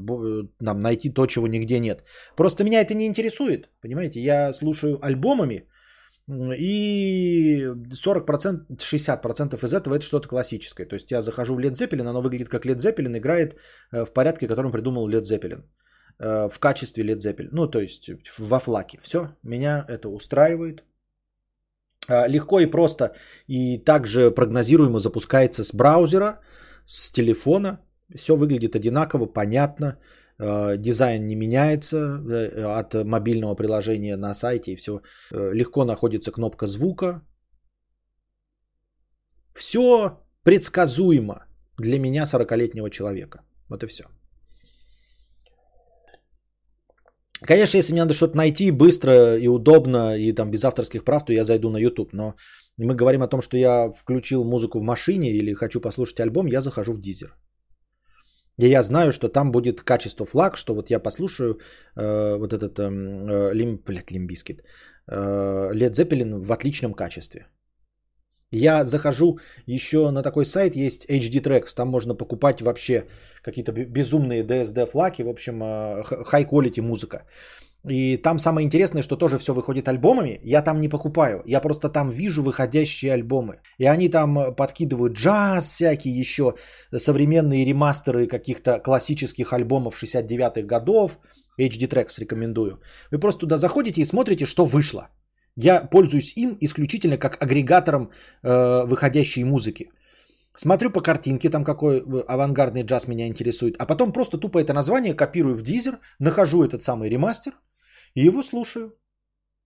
[0.60, 2.02] нам найти то, чего нигде нет.
[2.36, 3.68] Просто меня это не интересует.
[3.80, 5.62] Понимаете, я слушаю альбомами,
[6.28, 10.86] и 40%, 60% из этого это что-то классическое.
[10.86, 13.56] То есть я захожу в Led Zeppelin, оно выглядит как Led Zeppelin, играет
[13.92, 15.62] э, в порядке, которым придумал Led Zeppelin.
[16.18, 17.48] Э, в качестве Led Zeppelin.
[17.52, 18.98] Ну, то есть во флаке.
[19.00, 20.82] Все, меня это устраивает.
[22.08, 23.14] Э, легко и просто
[23.48, 26.40] и также прогнозируемо запускается с браузера,
[26.84, 27.80] с телефона.
[28.14, 29.98] Все выглядит одинаково, понятно.
[30.38, 32.20] Э, дизайн не меняется
[32.78, 35.00] от мобильного приложения на сайте и все.
[35.30, 37.22] Легко находится кнопка звука.
[39.54, 41.46] Все предсказуемо
[41.78, 43.40] для меня 40-летнего человека.
[43.68, 44.04] Вот и все.
[47.42, 51.32] Конечно, если мне надо что-то найти быстро и удобно, и там без авторских прав, то
[51.32, 52.12] я зайду на YouTube.
[52.12, 52.34] Но
[52.78, 56.60] мы говорим о том, что я включил музыку в машине или хочу послушать альбом, я
[56.60, 57.30] захожу в Deezer.
[58.58, 61.60] И я знаю, что там будет качество флаг, что вот я послушаю
[61.94, 64.62] э, вот этот э, лим, блядь, лимбискит,
[65.08, 67.46] э, Led Zeppelin в отличном качестве.
[68.56, 73.04] Я захожу еще на такой сайт, есть HD Tracks, там можно покупать вообще
[73.42, 76.02] какие-то безумные DSD флаги, в общем, э,
[76.32, 77.24] high quality музыка.
[77.88, 80.40] И там самое интересное, что тоже все выходит альбомами.
[80.42, 81.42] Я там не покупаю.
[81.46, 83.60] Я просто там вижу выходящие альбомы.
[83.78, 86.54] И они там э, подкидывают джаз всякие еще,
[86.96, 91.18] современные ремастеры каких-то классических альбомов 69-х годов.
[91.60, 92.80] HD Tracks рекомендую.
[93.10, 95.08] Вы просто туда заходите и смотрите, что вышло.
[95.56, 98.10] Я пользуюсь им исключительно как агрегатором
[98.42, 99.90] э, выходящей музыки.
[100.54, 104.74] Смотрю по картинке, там какой э, авангардный джаз меня интересует, а потом просто тупо это
[104.74, 107.52] название копирую в дизер, нахожу этот самый ремастер
[108.14, 108.92] и его слушаю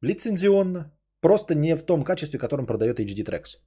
[0.02, 3.58] лицензионно, просто не в том качестве, в котором продает HD Tracks.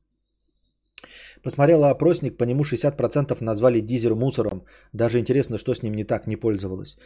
[1.44, 4.66] Посмотрела опросник, по нему 60% назвали дизер мусором.
[4.94, 6.98] Даже интересно, что с ним не так, не пользовалась.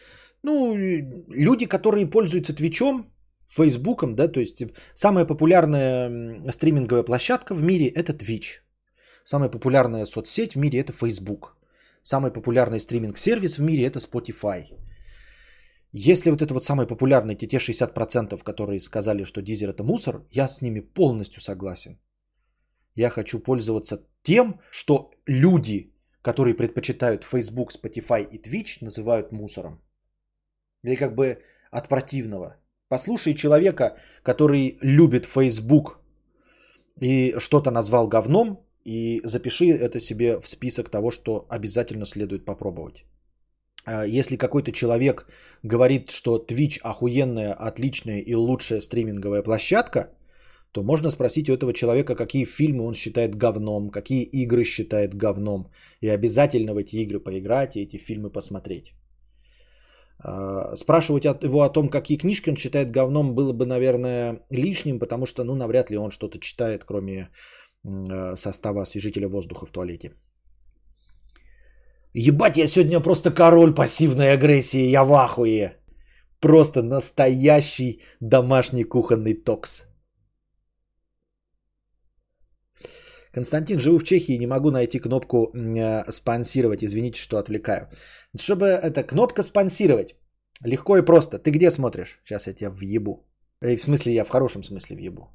[0.44, 3.12] Ну, люди, которые пользуются Твичом,
[3.48, 4.64] Фейсбуком, да, то есть
[4.94, 8.62] самая популярная стриминговая площадка в мире это Twitch.
[9.24, 11.58] Самая популярная соцсеть в мире это Facebook.
[12.02, 14.66] Самый популярный стриминг-сервис в мире это Spotify.
[15.94, 20.26] Если вот это вот самый популярный, те, те 60%, которые сказали, что Дизер это мусор,
[20.32, 22.00] я с ними полностью согласен.
[22.96, 29.82] Я хочу пользоваться тем, что люди, которые предпочитают Facebook, Spotify и Twitch, называют мусором.
[30.84, 31.42] Или как бы
[31.72, 32.56] от противного.
[32.90, 36.00] Послушай человека, который любит Facebook
[37.02, 43.04] и что-то назвал говном, и запиши это себе в список того, что обязательно следует попробовать.
[43.86, 45.28] А, если какой-то человек
[45.64, 50.12] говорит, что Twitch охуенная, отличная и лучшая стриминговая площадка,
[50.72, 55.72] то можно спросить у этого человека, какие фильмы он считает говном, какие игры считает говном.
[56.02, 58.94] И обязательно в эти игры поиграть и эти фильмы посмотреть.
[60.28, 65.26] А, спрашивать его о том, какие книжки он читает говном, было бы, наверное, лишним, потому
[65.26, 67.30] что, ну, навряд ли он что-то читает, кроме
[67.86, 70.12] э, состава освежителя воздуха в туалете.
[72.14, 75.78] Ебать, я сегодня просто король пассивной агрессии, я в ахуе.
[76.42, 79.86] Просто настоящий домашний кухонный токс.
[83.38, 86.84] Константин, живу в Чехии, не могу найти кнопку э, спонсировать.
[86.84, 87.88] Извините, что отвлекаю.
[88.40, 90.16] Чтобы это кнопка спонсировать.
[90.66, 91.38] Легко и просто.
[91.38, 92.20] Ты где смотришь?
[92.24, 93.28] Сейчас я тебя въебу.
[93.62, 95.28] Э, в смысле, я в хорошем смысле въебу.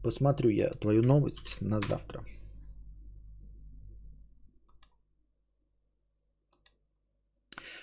[0.02, 2.24] Посмотрю я твою новость на завтра.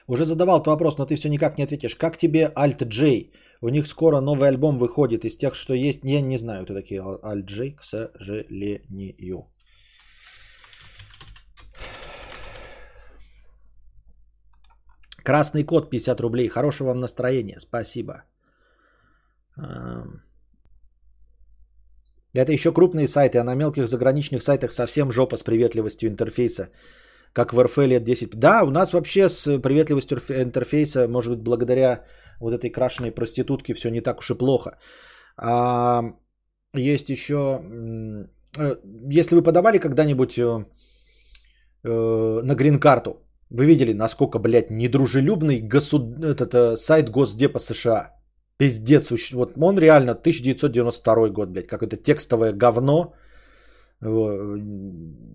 [0.07, 1.95] Уже задавал этот вопрос, но ты все никак не ответишь.
[1.95, 3.32] Как тебе Alt J?
[3.61, 6.03] У них скоро новый альбом выходит из тех, что есть.
[6.03, 9.48] Я не знаю, кто такие Alt J, к сожалению.
[15.23, 16.48] Красный кот 50 рублей.
[16.48, 17.60] Хорошего вам настроения.
[17.60, 18.23] Спасибо.
[22.34, 26.69] Это еще крупные сайты, а на мелких заграничных сайтах совсем жопа с приветливостью интерфейса.
[27.34, 28.30] Как в РФ лет 10.
[28.40, 32.03] Да, у нас вообще с приветливостью интерфейса, может быть, благодаря
[32.40, 34.78] вот этой крашеной проститутке все не так уж и плохо.
[35.38, 36.03] А,
[36.76, 37.38] есть еще...
[38.60, 38.76] Э,
[39.10, 40.66] если вы подавали когда-нибудь э,
[41.84, 43.12] э, на грин-карту,
[43.49, 46.24] вы видели, насколько, блядь, недружелюбный госуд...
[46.24, 48.14] этот, э, сайт Госдепа США.
[48.58, 49.12] Пиздец.
[49.34, 51.68] Вот он реально 1992 год, блядь.
[51.68, 53.14] Какое-то текстовое говно.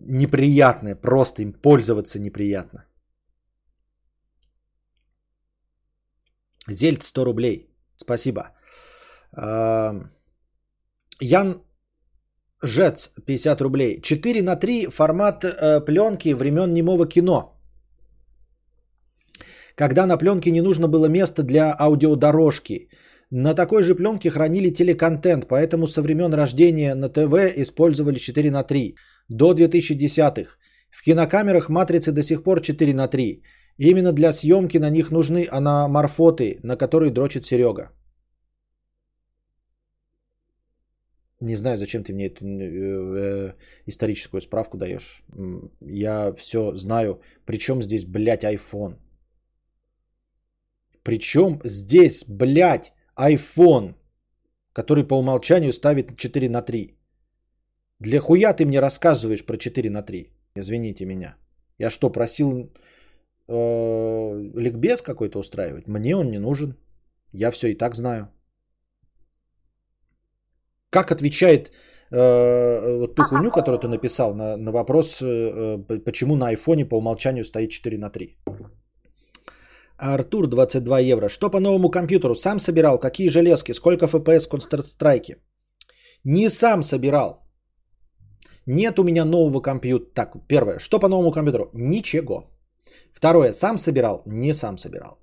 [0.09, 0.95] Неприятное.
[0.95, 2.85] Просто им пользоваться неприятно.
[6.69, 7.71] Зельт 100 рублей.
[7.97, 8.43] Спасибо.
[11.21, 11.63] Ян
[12.63, 14.01] Жец 50 рублей.
[14.01, 17.57] 4 на 3 формат э, пленки времен немого кино
[19.77, 22.89] когда на пленке не нужно было место для аудиодорожки.
[23.31, 28.63] На такой же пленке хранили телеконтент, поэтому со времен рождения на ТВ использовали 4 на
[28.63, 28.97] 3
[29.29, 30.59] до 2010-х.
[30.91, 33.43] В кинокамерах матрицы до сих пор 4 на 3.
[33.79, 37.91] Именно для съемки на них нужны аноморфоты, на которые дрочит Серега.
[41.41, 43.55] Не знаю, зачем ты мне эту э, э,
[43.87, 45.23] историческую справку даешь.
[45.81, 47.21] Я все знаю.
[47.45, 48.95] Причем здесь, блядь, iPhone.
[51.03, 53.95] Причем здесь, блядь, iPhone,
[54.73, 56.97] который по умолчанию ставит 4 на 3.
[58.01, 60.33] Для хуя ты мне рассказываешь про 4 на 3?
[60.57, 61.37] Извините меня.
[61.79, 62.71] Я что, просил
[63.49, 65.89] э, ликбез какой-то устраивать?
[65.89, 66.77] Мне он не нужен.
[67.33, 68.29] Я все и так знаю.
[70.91, 71.73] Как отвечает
[72.11, 76.99] э, вот ту хуйню, которую ты написал на, на вопрос, э, почему на айфоне по
[76.99, 78.37] умолчанию стоит 4 на 3?
[79.99, 81.29] Артур 22 евро.
[81.29, 82.35] Что по новому компьютеру?
[82.35, 82.99] Сам собирал?
[82.99, 83.73] Какие железки?
[83.73, 85.37] Сколько FPS Counter-Strike?
[86.25, 87.39] Не сам собирал.
[88.67, 90.11] Нет у меня нового компьютера.
[90.15, 90.79] Так, первое.
[90.79, 91.71] Что по новому компьютеру?
[91.73, 92.51] Ничего.
[93.15, 93.53] Второе.
[93.53, 94.23] Сам собирал?
[94.27, 95.19] Не сам собирал.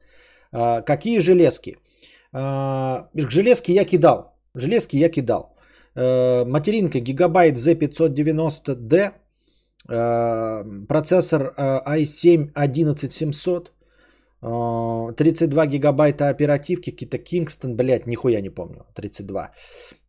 [0.51, 1.77] А, какие железки?
[2.31, 4.39] А, железки я кидал.
[4.55, 5.55] Железки я кидал.
[5.95, 9.11] А, материнка Gigabyte Z590D.
[9.89, 13.71] А, процессор а, i7 11700.
[14.43, 19.51] 32 гигабайта оперативки, какие-то Kingston, блядь, нихуя не помню, 32.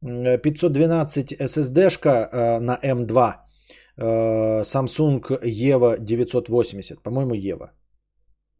[0.03, 3.35] 512 SSD-шка на M2,
[3.99, 7.71] Samsung EVO 980, по-моему, EVO.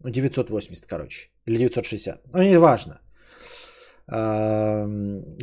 [0.05, 3.01] 980, короче, или 960, ну не важно.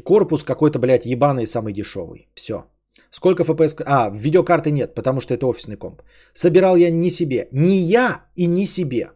[0.05, 2.29] Корпус какой-то, блядь, ебаный, самый дешевый.
[2.35, 2.65] Все.
[3.09, 3.81] Сколько FPS?
[3.85, 6.01] А, видеокарты нет, потому что это офисный комп.
[6.33, 7.47] Собирал я не себе.
[7.51, 9.09] Не я и не себе.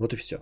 [0.00, 0.36] Вот и все.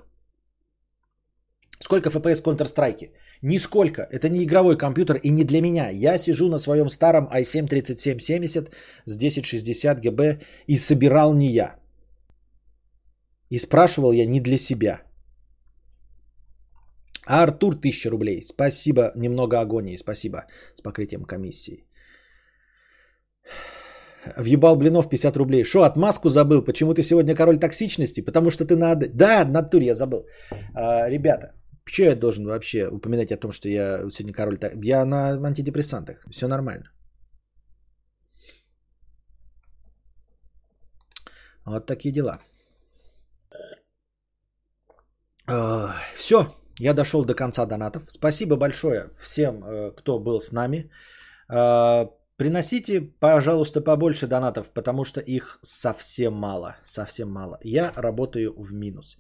[1.80, 3.10] Сколько FPS Counter-Strike?
[3.42, 4.02] Нисколько.
[4.02, 5.90] Это не игровой компьютер и не для меня.
[5.90, 8.70] Я сижу на своем старом i7 3770
[9.04, 11.76] с 1060 ГБ и собирал не я.
[13.50, 15.02] И спрашивал я не для себя.
[17.26, 18.42] А Артур 1000 рублей.
[18.42, 19.12] Спасибо.
[19.16, 19.96] Немного агонии.
[19.96, 20.46] Спасибо.
[20.76, 21.84] С покрытием комиссии.
[24.36, 25.64] Въебал блинов 50 рублей.
[25.64, 26.64] Шо, отмазку забыл?
[26.64, 28.20] Почему ты сегодня король токсичности?
[28.20, 29.08] Потому что ты надо...
[29.08, 30.26] Да, натуре я забыл.
[30.74, 31.52] А, ребята,
[31.84, 34.58] что я должен вообще упоминать о том, что я сегодня король...
[34.84, 36.24] Я на антидепрессантах.
[36.30, 36.84] Все нормально.
[41.64, 42.38] Вот такие дела.
[45.46, 48.02] А, все, я дошел до конца донатов.
[48.08, 50.90] Спасибо большое всем, э, кто был с нами.
[52.38, 56.76] Приносите, пожалуйста, побольше донатов, потому что их совсем мало.
[56.84, 57.58] Совсем мало.
[57.64, 59.18] Я работаю в минус.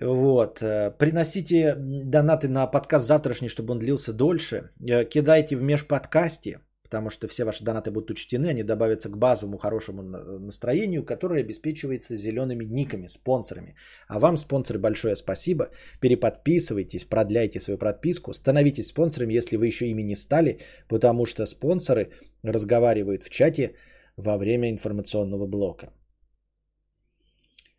[0.00, 0.62] Вот.
[0.62, 4.70] Э, приносите донаты на подкаст завтрашний, чтобы он длился дольше.
[4.88, 6.60] Э, кидайте в межподкасте
[6.92, 12.16] потому что все ваши донаты будут учтены, они добавятся к базовому хорошему настроению, которое обеспечивается
[12.16, 13.74] зелеными никами, спонсорами.
[14.08, 15.64] А вам, спонсоры, большое спасибо.
[16.00, 20.58] Переподписывайтесь, продляйте свою подписку, становитесь спонсорами, если вы еще ими не стали,
[20.88, 22.10] потому что спонсоры
[22.44, 23.74] разговаривают в чате
[24.16, 25.86] во время информационного блока.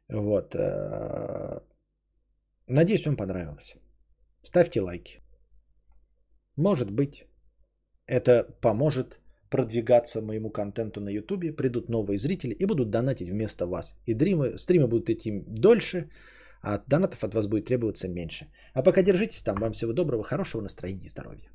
[0.10, 0.56] Вот.
[0.56, 1.62] Э,
[2.68, 3.76] надеюсь, вам понравилось.
[4.42, 5.22] Ставьте лайки.
[6.58, 7.28] Может быть.
[8.08, 9.20] Это поможет
[9.50, 13.96] продвигаться моему контенту на YouTube, придут новые зрители и будут донатить вместо вас.
[14.08, 16.10] И дримы, стримы будут идти дольше,
[16.62, 18.48] а донатов от вас будет требоваться меньше.
[18.74, 19.56] А пока держитесь там.
[19.56, 21.52] Вам всего доброго, хорошего настроения и здоровья.